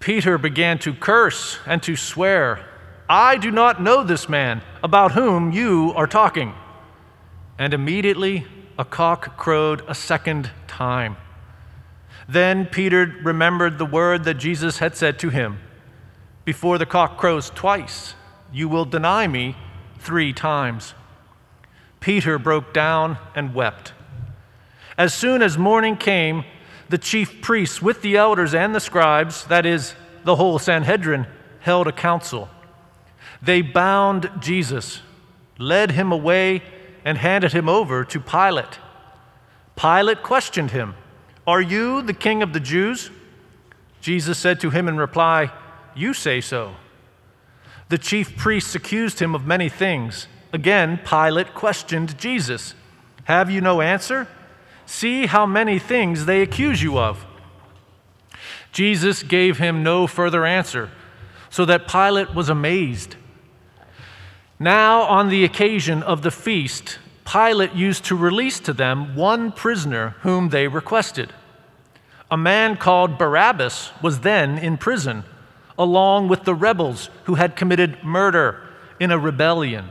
Peter 0.00 0.38
began 0.38 0.78
to 0.78 0.92
curse 0.92 1.58
and 1.66 1.82
to 1.82 1.96
swear, 1.96 2.64
I 3.08 3.36
do 3.36 3.50
not 3.50 3.80
know 3.80 4.02
this 4.02 4.28
man 4.28 4.62
about 4.82 5.12
whom 5.12 5.52
you 5.52 5.92
are 5.96 6.06
talking. 6.06 6.54
And 7.58 7.72
immediately 7.72 8.46
a 8.78 8.84
cock 8.84 9.36
crowed 9.36 9.82
a 9.88 9.94
second 9.94 10.50
time. 10.66 11.16
Then 12.28 12.66
Peter 12.66 13.06
remembered 13.22 13.78
the 13.78 13.86
word 13.86 14.24
that 14.24 14.34
Jesus 14.34 14.78
had 14.78 14.94
said 14.94 15.18
to 15.20 15.30
him 15.30 15.58
before 16.44 16.78
the 16.78 16.86
cock 16.86 17.18
crows 17.18 17.50
twice, 17.50 18.14
you 18.52 18.68
will 18.68 18.86
deny 18.86 19.26
me 19.26 19.54
three 19.98 20.32
times. 20.32 20.94
Peter 22.00 22.38
broke 22.38 22.72
down 22.72 23.18
and 23.34 23.54
wept. 23.54 23.92
As 24.96 25.12
soon 25.12 25.42
as 25.42 25.58
morning 25.58 25.96
came, 25.96 26.44
the 26.88 26.96
chief 26.96 27.42
priests 27.42 27.82
with 27.82 28.00
the 28.00 28.16
elders 28.16 28.54
and 28.54 28.74
the 28.74 28.80
scribes, 28.80 29.44
that 29.48 29.66
is, 29.66 29.94
the 30.24 30.36
whole 30.36 30.58
Sanhedrin, 30.58 31.26
held 31.60 31.86
a 31.86 31.92
council. 31.92 32.48
They 33.42 33.60
bound 33.60 34.30
Jesus, 34.40 35.02
led 35.58 35.90
him 35.90 36.12
away, 36.12 36.62
and 37.04 37.18
handed 37.18 37.52
him 37.52 37.68
over 37.68 38.04
to 38.04 38.20
Pilate. 38.20 38.78
Pilate 39.76 40.22
questioned 40.22 40.70
him, 40.70 40.94
Are 41.48 41.62
you 41.62 42.02
the 42.02 42.12
king 42.12 42.42
of 42.42 42.52
the 42.52 42.60
Jews? 42.60 43.10
Jesus 44.02 44.36
said 44.36 44.60
to 44.60 44.68
him 44.68 44.86
in 44.86 44.98
reply, 44.98 45.50
you 45.96 46.12
say 46.12 46.42
so. 46.42 46.76
The 47.88 47.96
chief 47.96 48.36
priests 48.36 48.74
accused 48.74 49.20
him 49.20 49.34
of 49.34 49.46
many 49.46 49.70
things. 49.70 50.28
Again, 50.52 51.00
Pilate 51.02 51.54
questioned 51.54 52.18
Jesus 52.18 52.74
Have 53.24 53.50
you 53.50 53.62
no 53.62 53.80
answer? 53.80 54.28
See 54.84 55.24
how 55.24 55.46
many 55.46 55.78
things 55.78 56.26
they 56.26 56.42
accuse 56.42 56.82
you 56.82 56.98
of. 56.98 57.24
Jesus 58.70 59.22
gave 59.22 59.56
him 59.56 59.82
no 59.82 60.06
further 60.06 60.44
answer, 60.44 60.90
so 61.48 61.64
that 61.64 61.88
Pilate 61.88 62.34
was 62.34 62.50
amazed. 62.50 63.16
Now, 64.58 65.00
on 65.04 65.30
the 65.30 65.44
occasion 65.44 66.02
of 66.02 66.20
the 66.20 66.30
feast, 66.30 66.98
Pilate 67.24 67.72
used 67.72 68.04
to 68.04 68.16
release 68.16 68.60
to 68.60 68.74
them 68.74 69.16
one 69.16 69.50
prisoner 69.50 70.16
whom 70.20 70.50
they 70.50 70.68
requested. 70.68 71.32
A 72.30 72.36
man 72.36 72.76
called 72.76 73.18
Barabbas 73.18 73.90
was 74.02 74.20
then 74.20 74.58
in 74.58 74.76
prison 74.76 75.24
along 75.78 76.28
with 76.28 76.44
the 76.44 76.54
rebels 76.54 77.08
who 77.24 77.36
had 77.36 77.56
committed 77.56 78.02
murder 78.02 78.60
in 78.98 79.10
a 79.10 79.18
rebellion. 79.18 79.88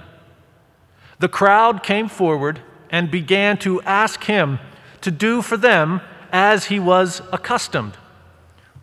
The 1.20 1.30
crowd 1.30 1.82
came 1.82 2.10
forward 2.10 2.62
and 2.90 3.10
began 3.10 3.58
to 3.60 3.82
ask 3.84 4.26
him 4.26 4.60
to 5.02 5.10
do 5.10 5.42
for 5.42 5.58
them 5.58 6.02
as 6.32 6.66
he 6.66 6.80
was 6.80 7.22
accustomed. 7.32 7.98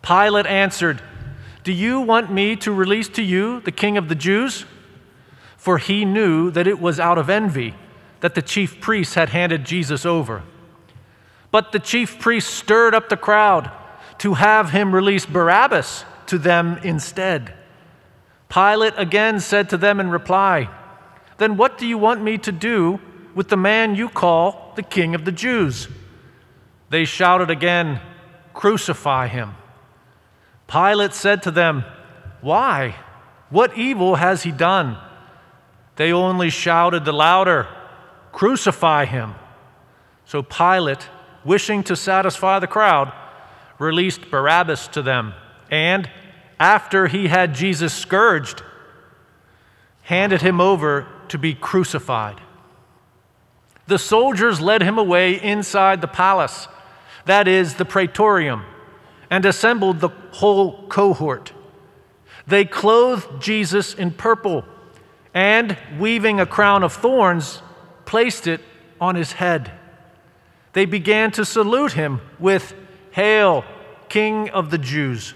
Pilate 0.01 0.47
answered, 0.47 1.01
Do 1.63 1.71
you 1.71 2.01
want 2.01 2.31
me 2.31 2.55
to 2.57 2.71
release 2.71 3.07
to 3.09 3.21
you 3.21 3.61
the 3.61 3.71
king 3.71 3.97
of 3.97 4.09
the 4.09 4.15
Jews? 4.15 4.65
For 5.55 5.77
he 5.77 6.05
knew 6.05 6.51
that 6.51 6.67
it 6.67 6.79
was 6.79 6.99
out 6.99 7.17
of 7.17 7.29
envy 7.29 7.75
that 8.21 8.35
the 8.35 8.41
chief 8.41 8.81
priests 8.81 9.13
had 9.13 9.29
handed 9.29 9.65
Jesus 9.65 10.05
over. 10.05 10.43
But 11.55 11.71
the 11.71 11.79
chief 11.79 12.19
priests 12.19 12.53
stirred 12.53 12.93
up 12.93 13.07
the 13.07 13.15
crowd 13.15 13.71
to 14.17 14.33
have 14.33 14.71
him 14.71 14.93
release 14.93 15.25
Barabbas 15.25 16.03
to 16.25 16.37
them 16.37 16.77
instead. 16.83 17.53
Pilate 18.49 18.95
again 18.97 19.39
said 19.39 19.69
to 19.69 19.77
them 19.77 20.01
in 20.01 20.09
reply, 20.09 20.67
Then 21.37 21.55
what 21.55 21.77
do 21.77 21.87
you 21.87 21.97
want 21.97 22.21
me 22.21 22.37
to 22.39 22.51
do 22.51 22.99
with 23.33 23.47
the 23.47 23.55
man 23.55 23.95
you 23.95 24.09
call 24.09 24.73
the 24.75 24.83
king 24.83 25.15
of 25.15 25.23
the 25.23 25.31
Jews? 25.31 25.87
They 26.89 27.05
shouted 27.05 27.49
again, 27.49 28.01
Crucify 28.53 29.27
him. 29.27 29.55
Pilate 30.67 31.13
said 31.13 31.41
to 31.43 31.51
them, 31.51 31.85
Why? 32.41 32.97
What 33.49 33.77
evil 33.77 34.15
has 34.15 34.43
he 34.43 34.51
done? 34.51 34.97
They 35.95 36.11
only 36.11 36.49
shouted 36.49 37.05
the 37.05 37.13
louder, 37.13 37.69
Crucify 38.33 39.05
him. 39.05 39.35
So 40.25 40.43
Pilate, 40.43 41.07
wishing 41.45 41.83
to 41.83 41.95
satisfy 41.95 42.59
the 42.59 42.67
crowd, 42.67 43.13
released 43.79 44.29
Barabbas 44.29 44.87
to 44.89 45.01
them, 45.01 45.33
and 45.71 46.09
after 46.59 47.07
he 47.07 47.27
had 47.27 47.55
Jesus 47.55 47.93
scourged, 47.93 48.63
handed 50.01 50.41
him 50.41 50.59
over 50.59 51.07
to 51.29 51.37
be 51.37 51.53
crucified. 51.53 52.41
The 53.87 53.99
soldiers 53.99 54.59
led 54.59 54.81
him 54.81 54.97
away 54.97 55.41
inside 55.41 56.01
the 56.01 56.07
palace, 56.07 56.67
that 57.25 57.47
is, 57.47 57.75
the 57.75 57.85
praetorium, 57.85 58.63
and 59.29 59.45
assembled 59.45 59.99
the 59.99 60.09
whole 60.31 60.87
cohort. 60.87 61.53
They 62.47 62.65
clothed 62.65 63.41
Jesus 63.41 63.93
in 63.93 64.11
purple 64.11 64.65
and, 65.33 65.77
weaving 65.99 66.39
a 66.39 66.45
crown 66.45 66.83
of 66.83 66.93
thorns, 66.93 67.61
placed 68.05 68.47
it 68.47 68.61
on 69.01 69.15
his 69.15 69.33
head. 69.33 69.71
They 70.75 70.85
began 70.85 71.31
to 71.31 71.45
salute 71.45 71.93
him 71.93 72.19
with, 72.37 72.73
Hail, 73.11 73.63
King 74.09 74.49
of 74.49 74.71
the 74.71 74.77
Jews, 74.77 75.33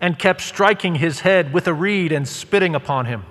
and 0.00 0.16
kept 0.16 0.40
striking 0.40 0.94
his 0.94 1.20
head 1.20 1.52
with 1.52 1.66
a 1.66 1.74
reed 1.74 2.12
and 2.12 2.26
spitting 2.26 2.76
upon 2.76 3.06
him. 3.06 3.24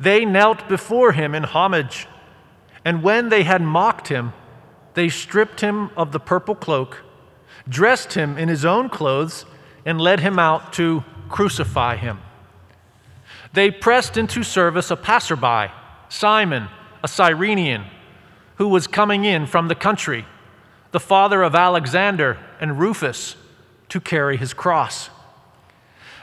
They 0.00 0.24
knelt 0.24 0.66
before 0.66 1.12
him 1.12 1.34
in 1.34 1.44
homage, 1.44 2.06
and 2.86 3.02
when 3.02 3.28
they 3.28 3.42
had 3.42 3.60
mocked 3.60 4.08
him, 4.08 4.32
they 4.94 5.10
stripped 5.10 5.60
him 5.60 5.90
of 5.94 6.12
the 6.12 6.20
purple 6.20 6.54
cloak, 6.54 7.02
dressed 7.68 8.14
him 8.14 8.38
in 8.38 8.48
his 8.48 8.64
own 8.64 8.88
clothes, 8.88 9.44
and 9.84 10.00
led 10.00 10.20
him 10.20 10.38
out 10.38 10.72
to 10.72 11.04
crucify 11.28 11.96
him. 11.96 12.18
They 13.52 13.70
pressed 13.70 14.16
into 14.16 14.42
service 14.42 14.90
a 14.90 14.96
passerby, 14.96 15.70
Simon, 16.08 16.68
a 17.02 17.08
Cyrenian, 17.08 17.84
who 18.56 18.68
was 18.68 18.86
coming 18.86 19.24
in 19.24 19.46
from 19.46 19.68
the 19.68 19.74
country, 19.74 20.24
the 20.92 21.00
father 21.00 21.42
of 21.42 21.54
Alexander 21.54 22.38
and 22.60 22.78
Rufus, 22.78 23.36
to 23.88 24.00
carry 24.00 24.36
his 24.36 24.54
cross. 24.54 25.10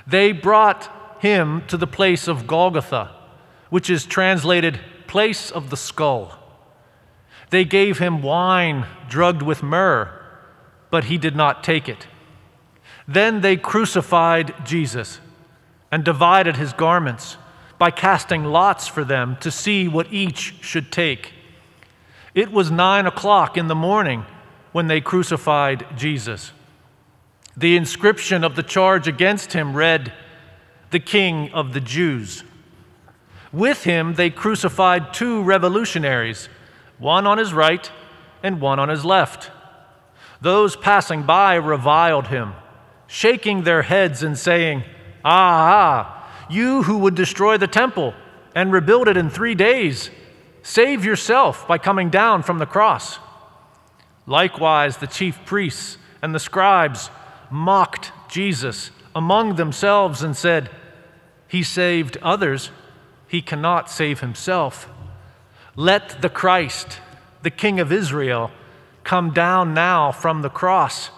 They 0.08 0.32
brought 0.32 1.20
him 1.22 1.63
to 1.67 1.78
the 1.78 1.88
place 1.88 2.28
of 2.28 2.48
Golgotha, 2.48 3.12
which 3.70 3.89
is 3.89 4.06
translated 4.06 4.80
place 5.08 5.52
of 5.52 5.70
the 5.70 5.78
skull. 5.78 6.38
They 7.50 7.65
gave 7.65 8.00
him 8.00 8.22
wine 8.22 8.88
drugged 9.10 9.41
with 9.41 9.62
myrrh, 9.62 10.10
but 10.89 11.06
he 11.06 11.17
did 11.17 11.36
not 11.36 11.63
take 11.63 11.88
it. 11.88 12.08
Then 13.08 13.41
they 13.41 13.58
crucified 13.58 14.54
Jesus 14.65 15.20
and 15.91 16.04
divided 16.04 16.56
his 16.56 16.72
garments 16.74 17.38
by 17.78 17.91
casting 17.91 18.46
lots 18.46 18.88
for 18.88 19.04
them 19.04 19.38
to 19.41 19.52
see 19.52 19.88
what 19.88 20.13
each 20.13 20.56
should 20.62 20.91
take. 20.91 21.34
It 22.34 22.52
was 22.52 22.72
nine 22.72 23.06
o'clock 23.06 23.58
in 23.58 23.67
the 23.67 23.76
morning 23.76 24.26
when 24.72 24.88
they 24.88 25.02
crucified 25.02 25.86
Jesus. 25.98 26.52
The 27.58 27.76
inscription 27.76 28.44
of 28.44 28.56
the 28.56 28.63
charge 28.63 29.08
against 29.08 29.54
him 29.54 29.76
read, 29.76 30.13
The 30.91 31.00
King 31.00 31.52
of 31.52 31.74
the 31.74 31.82
Jews. 31.82 32.44
With 33.52 33.84
him, 33.84 34.13
they 34.13 34.30
crucified 34.30 35.13
two 35.13 35.44
revolutionaries, 35.44 36.48
one 36.98 37.28
on 37.28 37.38
his 37.38 37.54
right 37.54 37.91
and 38.41 38.62
one 38.62 38.80
on 38.80 38.88
his 38.88 39.04
left. 39.04 39.52
Those 40.39 40.76
passing 40.76 41.24
by 41.24 41.56
reviled 41.56 42.28
him, 42.28 42.54
shaking 43.08 43.63
their 43.63 43.82
heads 43.82 44.24
and 44.24 44.38
saying, 44.38 44.84
Ah, 45.24 45.28
ah, 45.74 46.48
you 46.50 46.84
who 46.84 47.00
would 47.00 47.15
destroy 47.15 47.58
the 47.58 47.67
temple 47.67 48.13
and 48.56 48.72
rebuild 48.72 49.08
it 49.08 49.17
in 49.17 49.30
three 49.30 49.54
days, 49.54 50.10
save 50.63 51.06
yourself 51.06 51.67
by 51.67 51.78
coming 51.78 52.10
down 52.10 52.43
from 52.43 52.60
the 52.60 52.65
cross. 52.65 53.19
Likewise, 54.26 54.97
the 54.97 55.08
chief 55.08 55.43
priests 55.45 55.97
and 56.21 56.34
the 56.34 56.39
scribes 56.39 57.10
mocked 57.50 58.12
Jesus 58.30 58.91
among 59.15 59.56
themselves 59.56 60.21
and 60.24 60.36
said, 60.36 60.69
He 61.47 61.63
saved 61.63 62.17
others, 62.21 62.71
he 63.28 63.41
cannot 63.41 63.89
save 63.89 64.19
himself. 64.19 64.89
Let 65.76 66.21
the 66.21 66.30
Christ, 66.30 67.00
the 67.43 67.50
King 67.50 67.80
of 67.80 67.91
Israel, 67.91 68.52
come 69.04 69.32
down 69.32 69.74
now 69.74 70.12
from 70.12 70.41
the 70.41 70.50
cross 70.50 71.10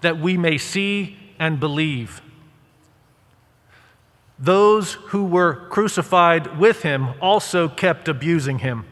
that 0.00 0.18
we 0.18 0.36
may 0.36 0.56
see 0.56 1.16
and 1.38 1.60
believe. 1.60 2.22
Those 4.38 4.94
who 4.94 5.24
were 5.24 5.66
crucified 5.68 6.58
with 6.58 6.82
him 6.82 7.08
also 7.20 7.68
kept 7.68 8.08
abusing 8.08 8.60
him. 8.60 8.84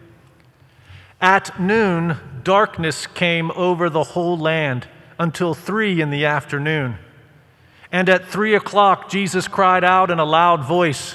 At 1.21 1.61
noon, 1.61 2.17
darkness 2.43 3.07
came 3.07 3.51
over 3.53 3.89
the 3.89 4.03
whole 4.03 4.37
land 4.37 4.89
until 5.19 5.55
three 5.55 6.01
in 6.01 6.11
the 6.11 6.25
afternoon. 6.25 6.99
And 7.93 8.09
at 8.09 8.27
three 8.27 8.55
o'clock, 8.55 9.09
Jesus 9.09 9.47
cried 9.49 9.85
out 9.85 10.11
in 10.11 10.19
a 10.19 10.25
loud 10.25 10.65
voice, 10.65 11.15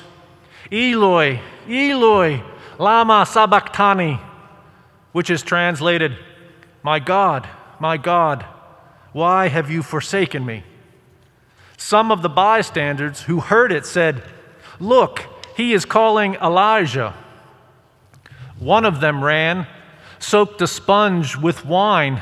Eloi, 0.71 1.41
Eloi, 1.67 2.41
Lama 2.79 3.25
Sabachthani, 3.25 4.19
which 5.11 5.29
is 5.29 5.43
translated, 5.43 6.17
My 6.81 6.99
God, 6.99 7.47
my 7.79 7.97
God, 7.97 8.45
why 9.11 9.49
have 9.49 9.69
you 9.69 9.83
forsaken 9.83 10.45
me? 10.45 10.63
Some 11.81 12.11
of 12.11 12.21
the 12.21 12.29
bystanders 12.29 13.21
who 13.23 13.39
heard 13.39 13.71
it 13.71 13.85
said, 13.85 14.23
Look, 14.79 15.25
he 15.55 15.73
is 15.73 15.85
calling 15.85 16.35
Elijah. 16.35 17.13
One 18.59 18.85
of 18.85 19.01
them 19.01 19.23
ran, 19.23 19.67
soaked 20.19 20.61
a 20.61 20.67
sponge 20.67 21.35
with 21.37 21.65
wine 21.65 22.21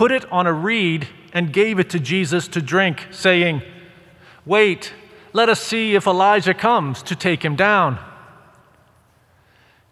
put 0.00 0.12
it 0.12 0.24
on 0.32 0.46
a 0.46 0.52
reed, 0.52 1.06
and 1.34 1.52
gave 1.52 1.78
it 1.78 1.90
to 1.90 2.00
Jesus 2.00 2.48
to 2.48 2.62
drink, 2.62 3.06
saying, 3.10 3.60
Wait, 4.46 4.94
let 5.34 5.50
us 5.50 5.60
see 5.60 5.94
if 5.94 6.06
Elijah 6.06 6.54
comes 6.54 7.02
to 7.02 7.14
take 7.14 7.44
him 7.44 7.54
down. 7.54 7.98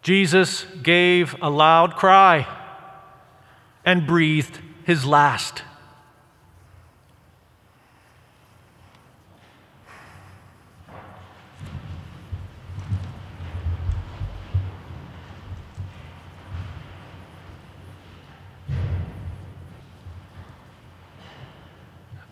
Jesus 0.01 0.65
gave 0.81 1.35
a 1.43 1.49
loud 1.51 1.95
cry 1.95 2.47
and 3.85 4.07
breathed 4.07 4.59
his 4.83 5.05
last. 5.05 5.61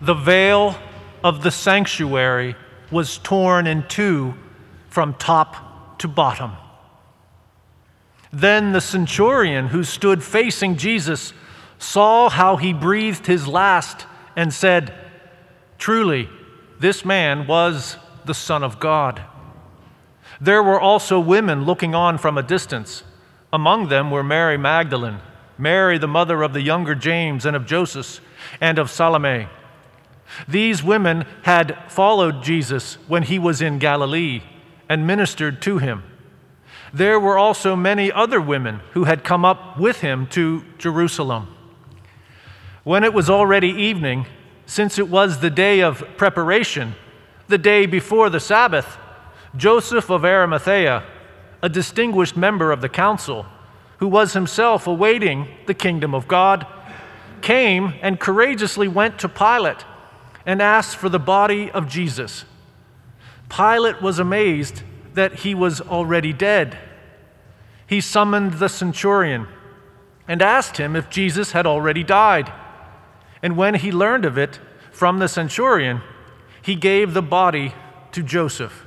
The 0.07 0.13
veil 0.13 0.73
of 1.21 1.43
the 1.43 1.51
sanctuary 1.51 2.55
was 2.89 3.17
torn 3.17 3.67
in 3.67 3.85
two 3.89 4.35
from 4.87 5.13
top 5.15 5.99
to 5.99 6.07
bottom. 6.07 6.53
Then 8.31 8.71
the 8.71 8.79
centurion 8.79 9.67
who 9.67 9.83
stood 9.83 10.23
facing 10.23 10.77
Jesus 10.77 11.33
saw 11.77 12.29
how 12.29 12.55
he 12.55 12.71
breathed 12.71 13.27
his 13.27 13.49
last 13.49 14.07
and 14.37 14.53
said, 14.53 14.93
Truly, 15.77 16.29
this 16.79 17.03
man 17.03 17.45
was 17.45 17.97
the 18.23 18.33
Son 18.33 18.63
of 18.63 18.79
God. 18.79 19.21
There 20.39 20.63
were 20.63 20.79
also 20.79 21.19
women 21.19 21.65
looking 21.65 21.93
on 21.93 22.17
from 22.17 22.37
a 22.37 22.43
distance. 22.43 23.03
Among 23.51 23.89
them 23.89 24.09
were 24.09 24.23
Mary 24.23 24.57
Magdalene, 24.57 25.19
Mary, 25.57 25.97
the 25.97 26.07
mother 26.07 26.43
of 26.43 26.53
the 26.53 26.61
younger 26.61 26.95
James 26.95 27.45
and 27.45 27.57
of 27.57 27.65
Joseph, 27.65 28.21
and 28.61 28.79
of 28.79 28.89
Salome 28.89 29.49
These 30.47 30.83
women 30.83 31.25
had 31.43 31.77
followed 31.89 32.43
Jesus 32.43 32.95
when 33.07 33.23
he 33.23 33.39
was 33.39 33.61
in 33.61 33.79
Galilee 33.79 34.41
and 34.89 35.07
ministered 35.07 35.61
to 35.63 35.77
him. 35.77 36.03
There 36.93 37.19
were 37.19 37.37
also 37.37 37.75
many 37.75 38.11
other 38.11 38.39
women 38.39 38.81
who 38.93 39.03
had 39.05 39.23
come 39.23 39.43
up 39.43 39.79
with 39.79 40.01
him 40.01 40.27
to 40.27 40.63
Jerusalem. 40.77 41.53
When 42.83 43.03
it 43.03 43.13
was 43.13 43.29
already 43.29 43.69
evening, 43.69 44.25
since 44.65 44.97
it 44.97 45.09
was 45.09 45.39
the 45.39 45.49
day 45.49 45.81
of 45.81 46.03
preparation, 46.17 46.95
the 47.47 47.57
day 47.57 47.85
before 47.85 48.29
the 48.29 48.39
Sabbath, 48.39 48.97
Joseph 49.55 50.09
of 50.09 50.23
Arimathea, 50.23 51.03
a 51.61 51.69
distinguished 51.69 52.37
member 52.37 52.71
of 52.71 52.81
the 52.81 52.89
council, 52.89 53.45
who 53.97 54.07
was 54.07 54.33
himself 54.33 54.87
awaiting 54.87 55.47
the 55.65 55.73
kingdom 55.73 56.13
of 56.13 56.27
God, 56.27 56.65
came 57.41 57.93
and 58.01 58.19
courageously 58.19 58.87
went 58.87 59.19
to 59.19 59.29
Pilate 59.29 59.83
and 60.47 60.61
asked 60.61 60.95
for 60.95 61.09
the 61.09 61.19
body 61.19 61.69
of 61.69 61.89
Jesus. 61.89 62.45
Pilate 63.49 64.01
was 64.01 64.17
amazed 64.17 64.81
that 65.13 65.39
he 65.39 65.53
was 65.53 65.81
already 65.81 66.31
dead. 66.31 66.77
He 67.85 67.99
summoned 67.99 68.53
the 68.53 68.69
centurion 68.69 69.47
and 70.25 70.41
asked 70.41 70.77
him 70.77 70.95
if 70.95 71.09
Jesus 71.09 71.51
had 71.51 71.67
already 71.67 72.03
died. 72.03 72.51
And 73.43 73.57
when 73.57 73.75
he 73.75 73.91
learned 73.91 74.23
of 74.23 74.37
it 74.37 74.59
from 74.91 75.19
the 75.19 75.27
centurion, 75.27 76.01
he 76.61 76.75
gave 76.75 77.13
the 77.13 77.21
body 77.21 77.73
to 78.13 78.23
Joseph. 78.23 78.85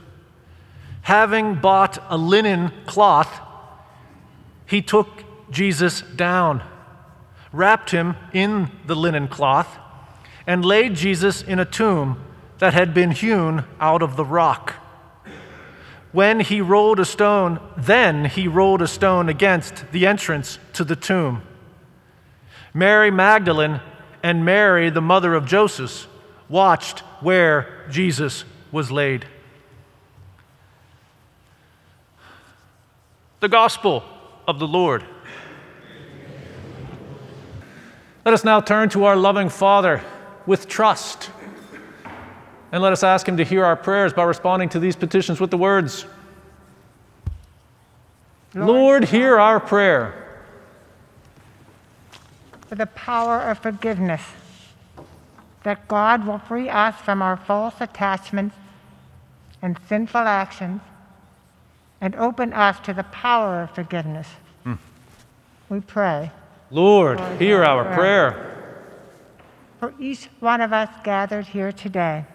Having 1.02 1.56
bought 1.56 2.02
a 2.08 2.16
linen 2.16 2.72
cloth, 2.86 3.40
he 4.66 4.80
took 4.80 5.24
Jesus 5.50 6.00
down, 6.00 6.62
wrapped 7.52 7.90
him 7.90 8.16
in 8.32 8.70
the 8.86 8.96
linen 8.96 9.28
cloth, 9.28 9.78
and 10.46 10.64
laid 10.64 10.94
Jesus 10.94 11.42
in 11.42 11.58
a 11.58 11.64
tomb 11.64 12.22
that 12.58 12.74
had 12.74 12.92
been 12.92 13.10
hewn 13.10 13.64
out 13.80 14.02
of 14.02 14.16
the 14.16 14.24
rock. 14.24 14.74
When 16.12 16.40
he 16.40 16.60
rolled 16.60 16.98
a 16.98 17.04
stone, 17.04 17.60
then 17.76 18.24
he 18.24 18.48
rolled 18.48 18.82
a 18.82 18.88
stone 18.88 19.28
against 19.28 19.92
the 19.92 20.06
entrance 20.06 20.58
to 20.74 20.84
the 20.84 20.96
tomb. 20.96 21.42
Mary 22.74 23.10
Magdalene 23.10 23.80
and 24.22 24.44
Mary, 24.44 24.90
the 24.90 25.00
mother 25.00 25.34
of 25.34 25.46
Joseph, 25.46 26.06
watched 26.48 27.00
where 27.20 27.86
Jesus 27.90 28.44
was 28.72 28.90
laid. 28.90 29.24
The 33.40 33.48
Gospel 33.48 34.04
of 34.46 34.58
the 34.58 34.66
Lord. 34.66 35.04
Let 38.24 38.34
us 38.34 38.44
now 38.44 38.60
turn 38.60 38.90
to 38.90 39.04
our 39.04 39.16
loving 39.16 39.48
Father 39.48 40.02
with 40.50 40.66
trust. 40.66 41.30
And 42.72 42.82
let 42.82 42.92
us 42.92 43.04
ask 43.04 43.26
Him 43.28 43.36
to 43.36 43.44
hear 43.44 43.64
our 43.64 43.76
prayers 43.76 44.12
by 44.12 44.24
responding 44.24 44.68
to 44.70 44.80
these 44.80 44.96
petitions 44.96 45.38
with 45.38 45.52
the 45.52 45.56
words 45.56 46.06
Lord, 48.52 49.04
hear 49.04 49.38
our 49.38 49.60
prayer. 49.60 50.42
For 52.66 52.74
the 52.74 52.86
power 52.86 53.40
of 53.42 53.60
forgiveness, 53.60 54.22
that 55.62 55.86
God 55.86 56.26
will 56.26 56.38
free 56.38 56.68
us 56.68 56.96
from 56.96 57.22
our 57.22 57.36
false 57.36 57.76
attachments 57.78 58.56
and 59.62 59.78
sinful 59.88 60.20
actions 60.20 60.80
and 62.00 62.16
open 62.16 62.52
us 62.52 62.80
to 62.80 62.92
the 62.92 63.04
power 63.04 63.62
of 63.62 63.70
forgiveness. 63.70 64.26
Hmm. 64.64 64.74
We 65.68 65.78
pray 65.78 66.32
Lord, 66.72 67.20
hear 67.38 67.62
our 67.62 67.94
prayer. 67.94 68.49
For 69.80 69.94
each 69.98 70.28
one 70.40 70.60
of 70.60 70.74
us 70.74 70.90
gathered 71.02 71.46
here 71.46 71.72
today, 71.72 72.26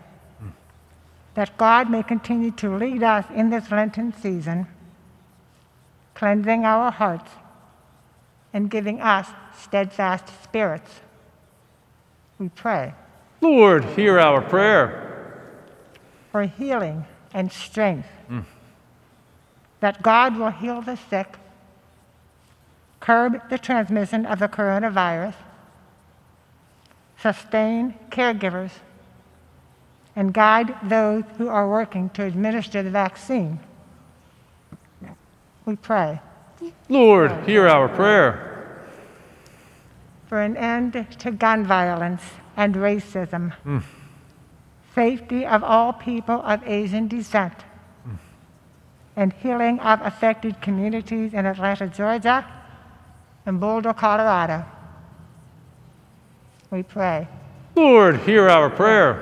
that 1.36 1.56
God 1.58 1.92
may 1.92 2.02
continue 2.02 2.50
to 2.52 2.76
lead 2.76 3.04
us 3.04 3.26
in 3.34 3.52
this 3.52 3.70
Lenten 3.70 4.12
season, 4.12 4.66
cleansing 6.16 6.66
our 6.66 6.92
hearts 6.92 7.30
and 8.52 8.72
giving 8.72 9.00
us 9.00 9.30
steadfast 9.56 10.26
spirits. 10.44 11.02
We 12.40 12.50
pray 12.50 12.96
Lord, 13.42 13.86
hear 13.86 14.20
our 14.20 14.42
prayer. 14.42 15.04
for 16.32 16.44
healing 16.44 17.06
and 17.32 17.52
strength, 17.52 18.10
that 19.82 20.02
God 20.02 20.36
will 20.38 20.50
heal 20.50 20.82
the 20.82 20.96
sick, 20.96 21.38
curb 23.00 23.50
the 23.50 23.58
transmission 23.58 24.26
of 24.26 24.40
the 24.40 24.48
coronavirus, 24.48 25.36
sustain 27.26 27.92
caregivers, 28.12 28.70
and 30.16 30.32
guide 30.32 30.76
those 30.84 31.24
who 31.40 31.48
are 31.48 31.68
working 31.68 32.08
to 32.12 32.24
administer 32.24 32.84
the 32.84 32.92
vaccine. 32.92 33.60
We 35.66 35.76
pray 35.76 36.22
Lord, 36.88 37.32
hear 37.48 37.68
our 37.68 37.90
prayer. 37.90 38.52
for 40.28 40.40
an 40.42 40.56
end 40.58 40.94
to 41.20 41.32
gun 41.32 41.66
violence 41.66 42.22
and 42.58 42.76
racism, 42.76 43.54
mm. 43.66 43.84
safety 44.94 45.46
of 45.46 45.64
all 45.64 45.94
people 45.94 46.42
of 46.52 46.62
Asian 46.68 47.08
descent, 47.08 47.58
mm. 48.08 48.18
and 49.16 49.34
healing 49.34 49.80
of 49.80 50.00
affected 50.02 50.62
communities 50.62 51.34
in 51.34 51.46
Atlanta, 51.46 51.88
Georgia, 51.88 52.46
and 53.48 53.60
Boulder, 53.60 53.94
Colorado. 53.94 54.66
We 56.76 56.84
pray 56.84 57.26
Lord, 57.74 58.18
hear 58.18 58.50
our 58.50 58.70
prayer. 58.70 59.14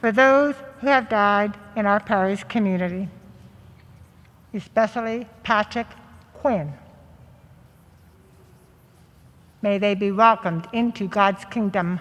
for 0.00 0.12
those 0.12 0.54
who 0.80 0.86
have 0.86 1.08
died 1.08 1.58
in 1.74 1.84
our 1.84 1.98
parish 1.98 2.44
community, 2.44 3.08
especially 4.54 5.26
Patrick 5.42 5.88
Quinn. 6.34 6.72
May 9.62 9.78
they 9.78 9.96
be 9.96 10.12
welcomed 10.12 10.68
into 10.72 11.08
God's 11.08 11.44
kingdom. 11.46 11.98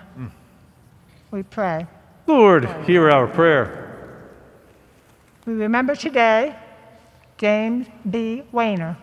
We 1.32 1.42
pray. 1.42 1.88
Lord, 2.28 2.70
hear 2.86 3.10
our 3.10 3.26
prayer. 3.26 3.66
We 5.48 5.54
remember 5.54 5.96
today 5.96 6.56
James 7.40 7.88
B. 8.08 8.44
Weiner 8.52 8.98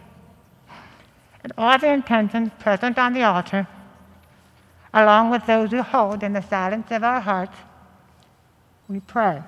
and 1.43 1.53
all 1.59 1.77
the 1.77 1.93
intentions 1.93 2.53
present 2.61 2.99
on 2.99 3.15
the 3.15 3.25
altar, 3.25 3.67
along 4.95 5.31
with 5.31 5.47
those 5.47 5.71
who 5.71 5.83
hold 5.83 6.23
in 6.23 6.33
the 6.33 6.43
silence 6.43 6.91
of 6.91 7.03
our 7.03 7.21
hearts. 7.21 7.57
We 8.89 9.01
pray. 9.01 9.43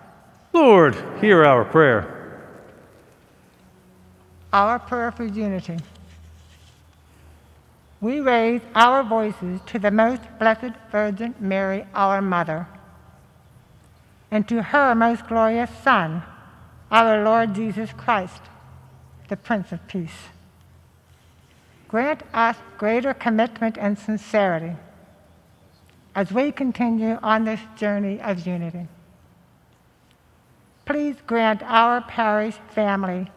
Lord, 0.53 0.97
hear 1.21 1.45
our 1.45 1.65
prayer. 1.65 2.41
Our 4.53 4.79
prayer 4.79 5.11
for 5.11 5.25
unity. 5.25 5.79
We 8.01 8.21
raise 8.21 8.61
our 8.75 9.03
voices 9.03 9.61
to 9.67 9.79
the 9.79 9.91
most 9.91 10.23
blessed 10.39 10.73
Virgin 10.91 11.35
Mary, 11.41 11.87
our 11.95 12.23
Mother, 12.23 12.67
and 14.31 14.47
to 14.49 14.63
her 14.63 14.95
most 14.95 15.27
glorious 15.27 15.71
Son, 15.83 16.23
our 16.91 17.25
Lord 17.25 17.55
Jesus 17.55 17.93
Christ, 17.93 18.43
the 19.29 19.37
Prince 19.37 19.73
of 19.73 19.87
Peace. 19.89 20.29
Grant 21.89 22.23
us 22.33 22.57
greater 22.77 23.15
commitment 23.15 23.79
and 23.79 23.99
sincerity 23.99 24.77
as 26.15 26.31
we 26.31 26.53
continue 26.53 27.19
on 27.23 27.45
this 27.45 27.61
journey 27.77 28.21
of 28.21 28.47
unity. 28.47 28.87
Please 30.85 31.17
grant 31.27 31.63
our 31.65 32.03
parish 32.03 32.55
family 32.75 33.31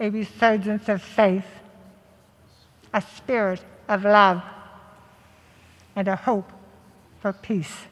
a 0.00 0.10
resurgence 0.10 0.88
of 0.88 1.02
faith, 1.02 1.46
a 2.94 3.02
spirit 3.02 3.64
of 3.88 4.04
love, 4.04 4.42
and 5.96 6.06
a 6.06 6.16
hope 6.16 6.50
for 7.20 7.32
peace. 7.32 7.86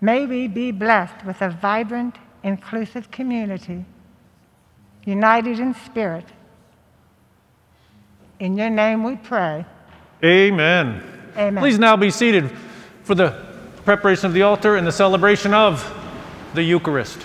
May 0.00 0.26
we 0.26 0.48
be 0.48 0.72
blessed 0.72 1.24
with 1.24 1.40
a 1.40 1.48
vibrant, 1.48 2.16
inclusive 2.42 3.10
community, 3.10 3.84
united 5.04 5.58
in 5.58 5.74
spirit. 5.74 6.26
In 8.38 8.56
your 8.56 8.70
name 8.70 9.04
we 9.04 9.16
pray. 9.16 9.64
Amen. 10.24 11.11
Amen. 11.36 11.60
Please 11.62 11.78
now 11.78 11.96
be 11.96 12.10
seated 12.10 12.50
for 13.04 13.14
the 13.14 13.30
preparation 13.84 14.26
of 14.26 14.32
the 14.32 14.42
altar 14.42 14.76
and 14.76 14.86
the 14.86 14.92
celebration 14.92 15.54
of 15.54 15.92
the 16.54 16.62
Eucharist. 16.62 17.18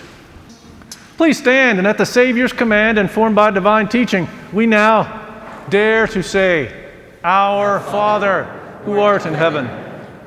Please 1.16 1.38
stand, 1.38 1.78
and 1.78 1.86
at 1.86 1.98
the 1.98 2.06
Savior's 2.06 2.52
command, 2.52 2.98
informed 2.98 3.34
by 3.34 3.50
divine 3.50 3.88
teaching, 3.88 4.28
we 4.52 4.66
now 4.66 5.64
dare 5.68 6.06
to 6.06 6.22
say, 6.22 6.90
Our 7.24 7.80
Father, 7.80 8.44
who 8.84 9.00
art 9.00 9.26
in 9.26 9.34
heaven, 9.34 9.66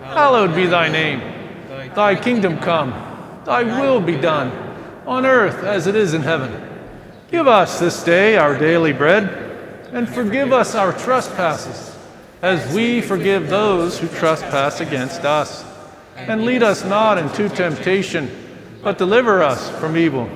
hallowed 0.04 0.54
be 0.54 0.66
thy 0.66 0.90
name. 0.90 1.20
Thy 1.96 2.16
kingdom 2.16 2.60
come, 2.60 2.92
thy 3.46 3.64
will 3.64 4.00
be 4.00 4.18
done, 4.18 4.52
on 5.06 5.26
earth 5.26 5.64
as 5.64 5.88
it 5.88 5.96
is 5.96 6.14
in 6.14 6.22
heaven. 6.22 6.70
Give 7.30 7.48
us 7.48 7.80
this 7.80 8.04
day 8.04 8.38
our 8.38 8.58
daily 8.58 8.94
bread, 8.94 9.30
and 9.94 10.08
forgive 10.08 10.52
us 10.54 10.76
our 10.76 10.94
trespasses, 10.94 11.98
as 12.42 12.74
we 12.74 13.02
forgive 13.02 13.50
those 13.50 14.00
who 14.00 14.08
trespass 14.08 14.80
against 14.82 15.26
us. 15.26 15.66
And 16.16 16.46
lead 16.46 16.64
us 16.64 16.84
not 16.84 17.18
into 17.18 17.50
temptation, 17.50 18.30
but 18.84 18.98
deliver 18.98 19.42
us 19.42 19.70
from 19.80 19.98
evil. 19.98 20.30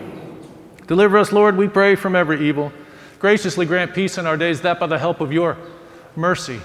Deliver 0.88 1.18
us, 1.18 1.32
Lord, 1.32 1.58
we 1.58 1.68
pray, 1.68 1.96
from 1.96 2.16
every 2.16 2.48
evil. 2.48 2.72
Graciously 3.20 3.66
grant 3.66 3.94
peace 3.94 4.18
in 4.18 4.26
our 4.26 4.38
days, 4.38 4.62
that 4.62 4.80
by 4.80 4.88
the 4.88 5.00
help 5.00 5.20
of 5.20 5.34
your 5.34 5.58
mercy 6.16 6.60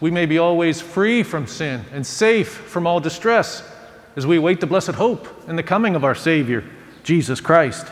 we 0.00 0.10
may 0.10 0.26
be 0.26 0.38
always 0.38 0.80
free 0.80 1.22
from 1.22 1.46
sin 1.46 1.84
and 1.92 2.06
safe 2.06 2.48
from 2.48 2.86
all 2.86 3.00
distress 3.00 3.68
as 4.16 4.26
we 4.26 4.36
await 4.36 4.60
the 4.60 4.66
blessed 4.66 4.92
hope 4.92 5.26
and 5.48 5.58
the 5.58 5.62
coming 5.62 5.96
of 5.96 6.04
our 6.04 6.14
Savior, 6.14 6.64
Jesus 7.02 7.40
Christ. 7.40 7.86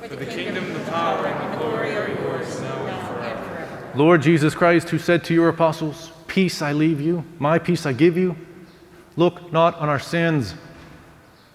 For 0.00 0.16
the 0.16 0.26
kingdom, 0.26 0.72
the 0.72 0.80
power, 0.90 1.26
and 1.26 1.52
the 1.52 1.58
glory 1.58 1.96
are 1.96 2.08
yours 2.08 2.60
now 2.60 2.86
and 2.86 3.08
forever. 3.08 3.92
Lord 3.94 4.22
Jesus 4.22 4.54
Christ, 4.54 4.90
who 4.90 4.98
said 4.98 5.24
to 5.24 5.34
your 5.34 5.48
apostles, 5.48 6.12
Peace 6.30 6.62
I 6.62 6.72
leave 6.72 7.00
you, 7.00 7.24
my 7.40 7.58
peace 7.58 7.86
I 7.86 7.92
give 7.92 8.16
you, 8.16 8.36
look 9.16 9.52
not 9.52 9.74
on 9.74 9.88
our 9.88 9.98
sins, 9.98 10.54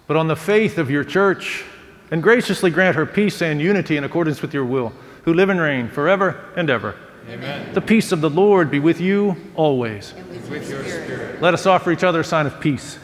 but 0.06 0.18
on 0.18 0.28
the 0.28 0.36
faith 0.36 0.76
of 0.76 0.90
your 0.90 1.02
church, 1.02 1.64
and 2.10 2.22
graciously 2.22 2.70
grant 2.70 2.94
her 2.94 3.06
peace 3.06 3.40
and 3.40 3.58
unity 3.58 3.96
in 3.96 4.04
accordance 4.04 4.42
with 4.42 4.52
your 4.52 4.66
will, 4.66 4.92
who 5.22 5.32
live 5.32 5.48
and 5.48 5.58
reign 5.58 5.88
forever 5.88 6.52
and 6.56 6.68
ever. 6.68 6.94
Amen. 7.26 7.72
The 7.72 7.80
peace 7.80 8.12
of 8.12 8.20
the 8.20 8.28
Lord 8.28 8.70
be 8.70 8.78
with 8.78 9.00
you 9.00 9.34
always. 9.54 10.12
With 10.50 10.68
your 10.68 10.84
spirit. 10.84 11.40
Let 11.40 11.54
us 11.54 11.64
offer 11.64 11.90
each 11.90 12.04
other 12.04 12.20
a 12.20 12.24
sign 12.24 12.44
of 12.44 12.60
peace. 12.60 12.98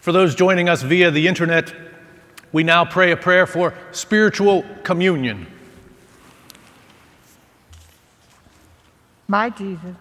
For 0.00 0.10
those 0.10 0.34
joining 0.34 0.68
us 0.68 0.82
via 0.82 1.12
the 1.12 1.28
internet, 1.28 1.72
we 2.50 2.64
now 2.64 2.84
pray 2.84 3.12
a 3.12 3.16
prayer 3.16 3.46
for 3.46 3.74
spiritual 3.92 4.64
communion. 4.82 5.46
My 9.30 9.50
Jesus, 9.50 9.94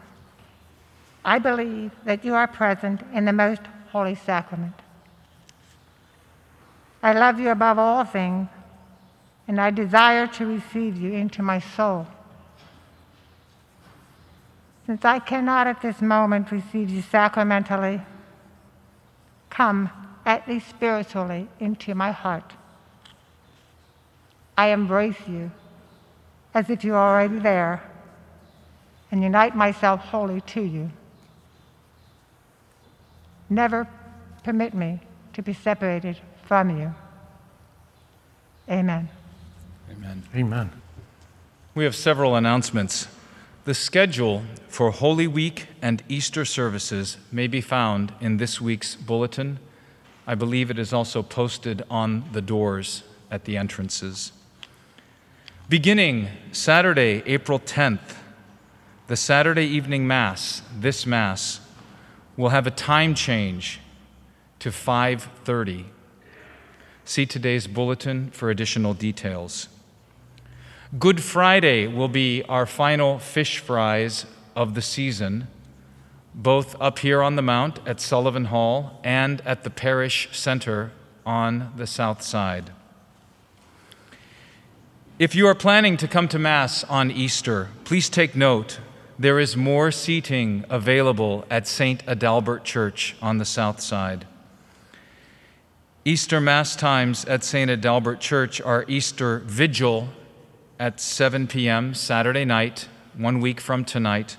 I 1.25 1.37
believe 1.37 1.91
that 2.05 2.23
you 2.23 2.33
are 2.33 2.47
present 2.47 3.01
in 3.13 3.25
the 3.25 3.33
most 3.33 3.61
holy 3.91 4.15
sacrament. 4.15 4.75
I 7.03 7.11
love 7.11 7.37
you 7.37 7.49
above 7.49 7.77
all 7.77 8.05
things, 8.05 8.47
and 9.45 9.59
I 9.59 9.69
desire 9.69 10.27
to 10.27 10.45
receive 10.45 10.95
you 10.95 11.11
into 11.11 11.43
my 11.43 11.59
soul. 11.59 12.07
Since 14.85 15.03
I 15.03 15.19
cannot 15.19 15.67
at 15.67 15.81
this 15.81 16.01
moment 16.01 16.49
receive 16.49 16.89
you 16.89 17.01
sacramentally, 17.01 18.01
come, 19.49 19.89
at 20.25 20.47
least 20.47 20.69
spiritually, 20.69 21.49
into 21.59 21.93
my 21.93 22.11
heart. 22.11 22.53
I 24.57 24.67
embrace 24.69 25.27
you 25.27 25.51
as 26.53 26.69
if 26.69 26.85
you 26.85 26.95
are 26.95 27.13
already 27.13 27.39
there 27.39 27.83
and 29.11 29.23
unite 29.23 29.55
myself 29.55 30.01
wholly 30.01 30.41
to 30.41 30.61
you. 30.61 30.91
Never 33.49 33.87
permit 34.43 34.73
me 34.73 34.99
to 35.33 35.41
be 35.41 35.53
separated 35.53 36.17
from 36.45 36.77
you. 36.77 36.93
Amen. 38.69 39.09
Amen. 39.89 40.23
Amen. 40.35 40.71
We 41.73 41.85
have 41.85 41.95
several 41.95 42.35
announcements. 42.35 43.07
The 43.63 43.73
schedule 43.73 44.43
for 44.67 44.91
Holy 44.91 45.27
Week 45.27 45.67
and 45.81 46.03
Easter 46.09 46.43
services 46.43 47.17
may 47.31 47.47
be 47.47 47.61
found 47.61 48.13
in 48.19 48.37
this 48.37 48.59
week's 48.59 48.95
bulletin. 48.95 49.59
I 50.25 50.35
believe 50.35 50.69
it 50.69 50.79
is 50.79 50.91
also 50.91 51.21
posted 51.21 51.83
on 51.89 52.25
the 52.33 52.41
doors 52.41 53.03
at 53.31 53.45
the 53.45 53.57
entrances. 53.57 54.31
Beginning 55.69 56.29
Saturday, 56.51 57.23
April 57.25 57.59
10th, 57.59 58.15
the 59.07 59.15
Saturday 59.15 59.65
evening 59.65 60.05
Mass, 60.05 60.61
this 60.77 61.05
Mass, 61.05 61.61
will 62.35 62.49
have 62.49 62.67
a 62.67 62.71
time 62.71 63.15
change 63.15 63.79
to 64.59 64.69
5:30. 64.69 65.85
See 67.05 67.25
today's 67.25 67.67
bulletin 67.67 68.31
for 68.31 68.49
additional 68.49 68.93
details. 68.93 69.69
Good 70.99 71.23
Friday 71.23 71.87
will 71.87 72.09
be 72.09 72.43
our 72.49 72.65
final 72.65 73.17
fish 73.17 73.59
fries 73.59 74.25
of 74.57 74.73
the 74.73 74.81
season, 74.81 75.47
both 76.35 76.75
up 76.81 76.99
here 76.99 77.21
on 77.21 77.37
the 77.37 77.41
Mount 77.41 77.79
at 77.85 78.01
Sullivan 78.01 78.45
Hall 78.45 78.99
and 79.05 79.39
at 79.45 79.63
the 79.63 79.69
Parish 79.69 80.27
Center 80.33 80.91
on 81.25 81.71
the 81.77 81.87
south 81.87 82.21
side. 82.21 82.71
If 85.17 85.33
you 85.33 85.47
are 85.47 85.55
planning 85.55 85.95
to 85.97 86.07
come 86.09 86.27
to 86.27 86.37
Mass 86.37 86.83
on 86.83 87.09
Easter, 87.09 87.69
please 87.85 88.09
take 88.09 88.35
note 88.35 88.79
there 89.19 89.39
is 89.39 89.57
more 89.57 89.91
seating 89.91 90.63
available 90.69 91.45
at 91.49 91.67
St. 91.67 92.05
Adalbert 92.05 92.63
Church 92.63 93.15
on 93.21 93.37
the 93.37 93.45
south 93.45 93.81
side. 93.81 94.27
Easter 96.05 96.39
Mass 96.39 96.75
times 96.75 97.25
at 97.25 97.43
St. 97.43 97.69
Adalbert 97.69 98.19
Church 98.19 98.61
are 98.61 98.85
Easter 98.87 99.39
Vigil 99.39 100.09
at 100.79 100.99
7 100.99 101.47
p.m. 101.47 101.93
Saturday 101.93 102.45
night, 102.45 102.87
one 103.15 103.41
week 103.41 103.59
from 103.59 103.83
tonight, 103.83 104.37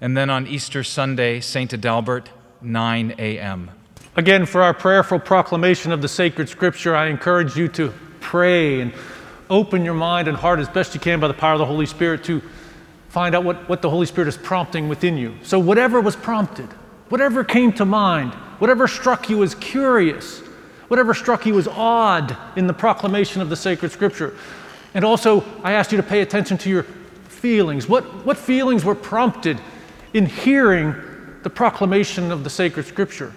and 0.00 0.16
then 0.16 0.28
on 0.28 0.46
Easter 0.46 0.84
Sunday, 0.84 1.40
St. 1.40 1.72
Adalbert, 1.72 2.26
9 2.60 3.14
a.m. 3.18 3.70
Again, 4.14 4.46
for 4.46 4.62
our 4.62 4.74
prayerful 4.74 5.18
proclamation 5.20 5.90
of 5.90 6.02
the 6.02 6.08
sacred 6.08 6.48
scripture, 6.48 6.94
I 6.94 7.06
encourage 7.06 7.56
you 7.56 7.68
to 7.68 7.92
pray 8.20 8.80
and 8.80 8.92
open 9.48 9.84
your 9.84 9.94
mind 9.94 10.28
and 10.28 10.36
heart 10.36 10.58
as 10.58 10.68
best 10.68 10.92
you 10.92 11.00
can 11.00 11.18
by 11.18 11.28
the 11.28 11.34
power 11.34 11.54
of 11.54 11.58
the 11.58 11.66
Holy 11.66 11.86
Spirit 11.86 12.22
to 12.24 12.42
find 13.08 13.34
out 13.34 13.44
what, 13.44 13.68
what 13.68 13.82
the 13.82 13.90
Holy 13.90 14.06
Spirit 14.06 14.28
is 14.28 14.36
prompting 14.36 14.88
within 14.88 15.16
you. 15.16 15.34
So, 15.42 15.58
whatever 15.58 16.00
was 16.00 16.16
prompted, 16.16 16.68
whatever 17.08 17.42
came 17.42 17.72
to 17.74 17.84
mind, 17.84 18.34
whatever 18.58 18.86
struck 18.86 19.28
you 19.28 19.42
as 19.42 19.54
curious, 19.54 20.40
whatever 20.88 21.14
struck 21.14 21.46
you 21.46 21.58
as 21.58 21.68
odd 21.68 22.36
in 22.56 22.66
the 22.66 22.74
proclamation 22.74 23.40
of 23.40 23.50
the 23.50 23.56
sacred 23.56 23.92
scripture. 23.92 24.36
And 24.94 25.04
also, 25.04 25.44
I 25.62 25.72
asked 25.72 25.92
you 25.92 25.96
to 25.96 26.02
pay 26.02 26.20
attention 26.20 26.58
to 26.58 26.70
your 26.70 26.82
feelings. 26.82 27.88
What, 27.88 28.04
what 28.26 28.36
feelings 28.36 28.84
were 28.84 28.94
prompted 28.94 29.60
in 30.14 30.26
hearing 30.26 30.94
the 31.42 31.50
proclamation 31.50 32.32
of 32.32 32.42
the 32.42 32.50
sacred 32.50 32.86
scripture? 32.86 33.32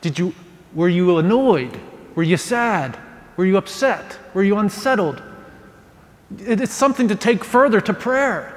Did 0.00 0.18
you, 0.18 0.34
were 0.74 0.88
you 0.88 1.18
annoyed? 1.18 1.78
Were 2.14 2.22
you 2.22 2.36
sad? 2.36 2.98
Were 3.36 3.46
you 3.46 3.56
upset? 3.56 4.18
Were 4.34 4.42
you 4.42 4.58
unsettled? 4.58 5.22
It's 6.38 6.72
something 6.72 7.08
to 7.08 7.16
take 7.16 7.44
further 7.44 7.80
to 7.80 7.94
prayer 7.94 8.51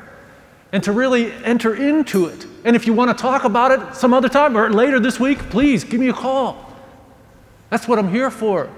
and 0.75 0.83
to 0.83 0.91
really 0.91 1.31
enter 1.45 1.73
into 1.73 2.25
it. 2.25 2.45
And 2.65 2.75
if 2.75 2.85
you 2.85 2.91
want 2.91 3.17
to 3.17 3.21
talk 3.21 3.45
about 3.45 3.71
it 3.71 3.95
some 3.95 4.13
other 4.13 4.27
time 4.27 4.57
or 4.57 4.69
later 4.69 4.99
this 4.99 5.21
week, 5.21 5.39
please 5.49 5.85
give 5.85 6.01
me 6.01 6.09
a 6.09 6.13
call. 6.13 6.69
That's 7.69 7.87
what 7.87 7.97
I'm 7.97 8.09
here 8.09 8.29
for. 8.29 8.69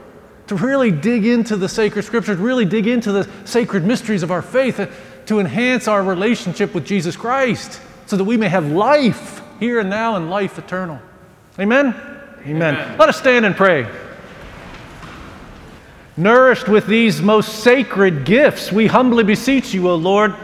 To 0.45 0.55
really 0.55 0.91
dig 0.91 1.25
into 1.25 1.55
the 1.55 1.67
sacred 1.67 2.03
scriptures, 2.03 2.37
really 2.37 2.65
dig 2.65 2.85
into 2.85 3.11
the 3.11 3.27
sacred 3.45 3.83
mysteries 3.83 4.21
of 4.21 4.29
our 4.29 4.43
faith, 4.43 4.79
to 5.25 5.39
enhance 5.39 5.87
our 5.87 6.03
relationship 6.03 6.75
with 6.75 6.85
Jesus 6.85 7.15
Christ 7.15 7.81
so 8.05 8.15
that 8.15 8.25
we 8.25 8.37
may 8.37 8.47
have 8.47 8.71
life 8.71 9.41
here 9.59 9.79
and 9.79 9.89
now 9.89 10.17
and 10.17 10.29
life 10.29 10.59
eternal. 10.59 10.99
Amen? 11.57 11.95
Amen. 12.45 12.75
Amen. 12.75 12.97
Let 12.99 13.09
us 13.09 13.17
stand 13.17 13.43
and 13.43 13.55
pray. 13.55 13.91
Nourished 16.15 16.67
with 16.67 16.85
these 16.85 17.23
most 17.23 17.63
sacred 17.63 18.23
gifts, 18.23 18.71
we 18.71 18.85
humbly 18.85 19.23
beseech 19.23 19.73
you, 19.73 19.89
O 19.89 19.95
Lord, 19.95 20.35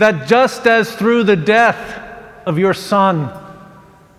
that 0.00 0.26
just 0.26 0.66
as 0.66 0.90
through 0.94 1.24
the 1.24 1.36
death 1.36 2.02
of 2.46 2.58
your 2.58 2.72
Son, 2.72 3.30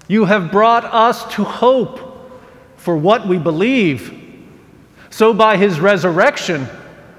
you 0.08 0.26
have 0.26 0.52
brought 0.52 0.86
us 0.86 1.26
to 1.34 1.44
hope 1.44 2.30
for 2.78 2.96
what 2.96 3.28
we 3.28 3.40
believe, 3.40 4.16
so 5.10 5.34
by 5.34 5.58
his 5.58 5.80
resurrection, 5.80 6.68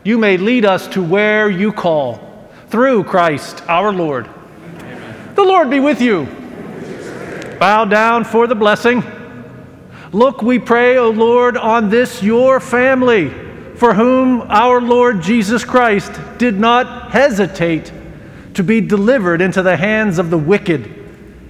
you 0.05 0.17
may 0.17 0.37
lead 0.37 0.65
us 0.65 0.87
to 0.87 1.03
where 1.03 1.51
you 1.51 1.73
call, 1.73 2.49
through 2.69 3.03
Christ 3.03 3.65
our 3.67 3.93
Lord. 3.93 4.29
Amen. 4.29 5.35
The 5.35 5.43
Lord 5.43 5.69
be 5.69 5.81
with 5.81 6.01
you. 6.01 6.27
Bow 7.59 7.85
down 7.85 8.23
for 8.23 8.47
the 8.47 8.55
blessing. 8.55 9.03
Look, 10.13 10.41
we 10.41 10.61
pray, 10.61 10.99
O 10.99 11.11
Lord, 11.11 11.57
on 11.57 11.91
this 11.91 12.23
your 12.23 12.61
family, 12.61 13.29
for 13.75 13.93
whom 13.93 14.43
our 14.43 14.81
Lord 14.81 15.21
Jesus 15.21 15.65
Christ 15.65 16.13
did 16.39 16.61
not 16.61 17.11
hesitate 17.11 17.93
to 18.55 18.63
be 18.63 18.81
delivered 18.81 19.41
into 19.41 19.63
the 19.63 19.77
hands 19.77 20.19
of 20.19 20.31
the 20.31 20.39
wicked 20.39 21.03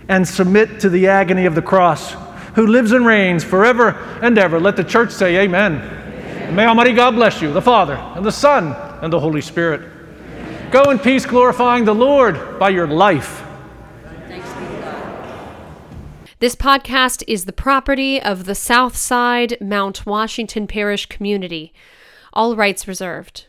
and 0.08 0.26
submit 0.26 0.80
to 0.80 0.88
the 0.88 1.08
agony 1.08 1.46
of 1.46 1.54
the 1.54 1.62
cross, 1.62 2.14
who 2.54 2.66
lives 2.66 2.92
and 2.92 3.06
reigns 3.06 3.42
forever 3.42 3.90
and 4.20 4.36
ever. 4.38 4.60
Let 4.60 4.76
the 4.76 4.84
church 4.84 5.10
say, 5.10 5.36
Amen. 5.38 5.76
amen. 5.76 6.54
May 6.54 6.66
Almighty 6.66 6.92
God 6.92 7.12
bless 7.14 7.40
you, 7.40 7.52
the 7.52 7.62
Father, 7.62 7.94
and 7.94 8.24
the 8.24 8.32
Son, 8.32 8.74
and 9.02 9.12
the 9.12 9.20
Holy 9.20 9.40
Spirit. 9.40 9.80
Amen. 9.80 10.70
Go 10.70 10.90
in 10.90 10.98
peace, 10.98 11.24
glorifying 11.24 11.84
the 11.84 11.94
Lord 11.94 12.58
by 12.58 12.70
your 12.70 12.86
life. 12.86 13.42
This 16.42 16.56
podcast 16.56 17.22
is 17.28 17.44
the 17.44 17.52
property 17.52 18.20
of 18.20 18.46
the 18.46 18.56
Southside 18.56 19.56
Mount 19.60 20.04
Washington 20.04 20.66
Parish 20.66 21.06
community. 21.06 21.72
All 22.32 22.56
rights 22.56 22.88
reserved. 22.88 23.46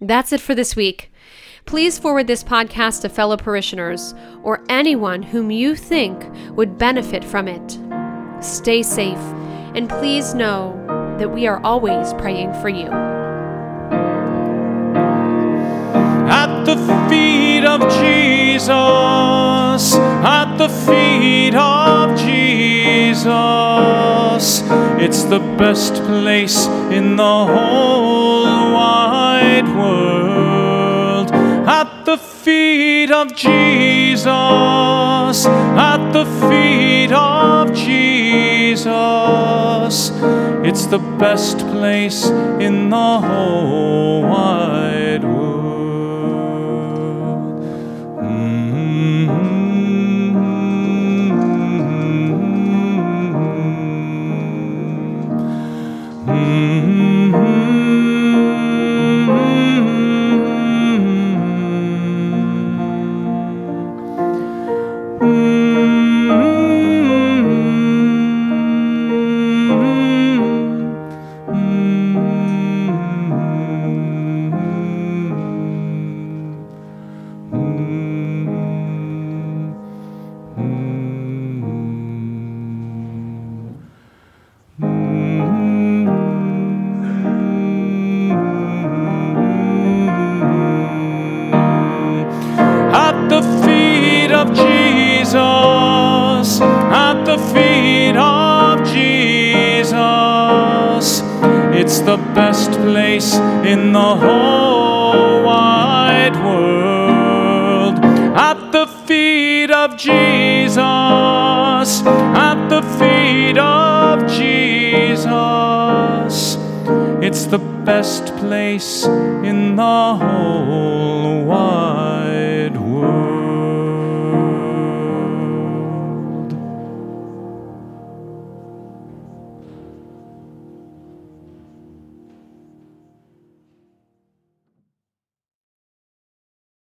That's 0.00 0.32
it 0.32 0.40
for 0.40 0.54
this 0.54 0.76
week. 0.76 1.10
Please 1.68 1.98
forward 1.98 2.26
this 2.26 2.42
podcast 2.42 3.02
to 3.02 3.10
fellow 3.10 3.36
parishioners 3.36 4.14
or 4.42 4.64
anyone 4.70 5.22
whom 5.22 5.50
you 5.50 5.76
think 5.76 6.24
would 6.56 6.78
benefit 6.78 7.22
from 7.22 7.46
it. 7.46 7.78
Stay 8.42 8.82
safe, 8.82 9.18
and 9.74 9.86
please 9.86 10.32
know 10.32 10.72
that 11.18 11.28
we 11.28 11.46
are 11.46 11.60
always 11.62 12.14
praying 12.14 12.54
for 12.62 12.70
you. 12.70 12.86
At 16.30 16.64
the 16.64 16.76
feet 17.10 17.66
of 17.66 17.82
Jesus, 18.00 18.72
at 20.24 20.56
the 20.56 20.70
feet 20.70 21.54
of 21.54 22.18
Jesus, 22.18 23.28
it's 24.98 25.24
the 25.24 25.40
best 25.58 25.96
place 26.04 26.66
in 26.90 27.16
the 27.16 27.22
whole 27.22 28.72
wide 28.72 29.68
world. 29.76 30.37
The 32.08 32.16
feet 32.16 33.10
of 33.10 33.36
Jesus, 33.36 34.24
at 34.24 36.10
the 36.12 36.24
feet 36.48 37.12
of 37.12 37.74
Jesus, 37.74 38.86
it's 40.66 40.86
the 40.86 41.00
best 41.18 41.58
place 41.58 42.30
in 42.60 42.88
the 42.88 43.20
whole 43.20 44.22
wide 44.22 45.22
world. 45.22 45.47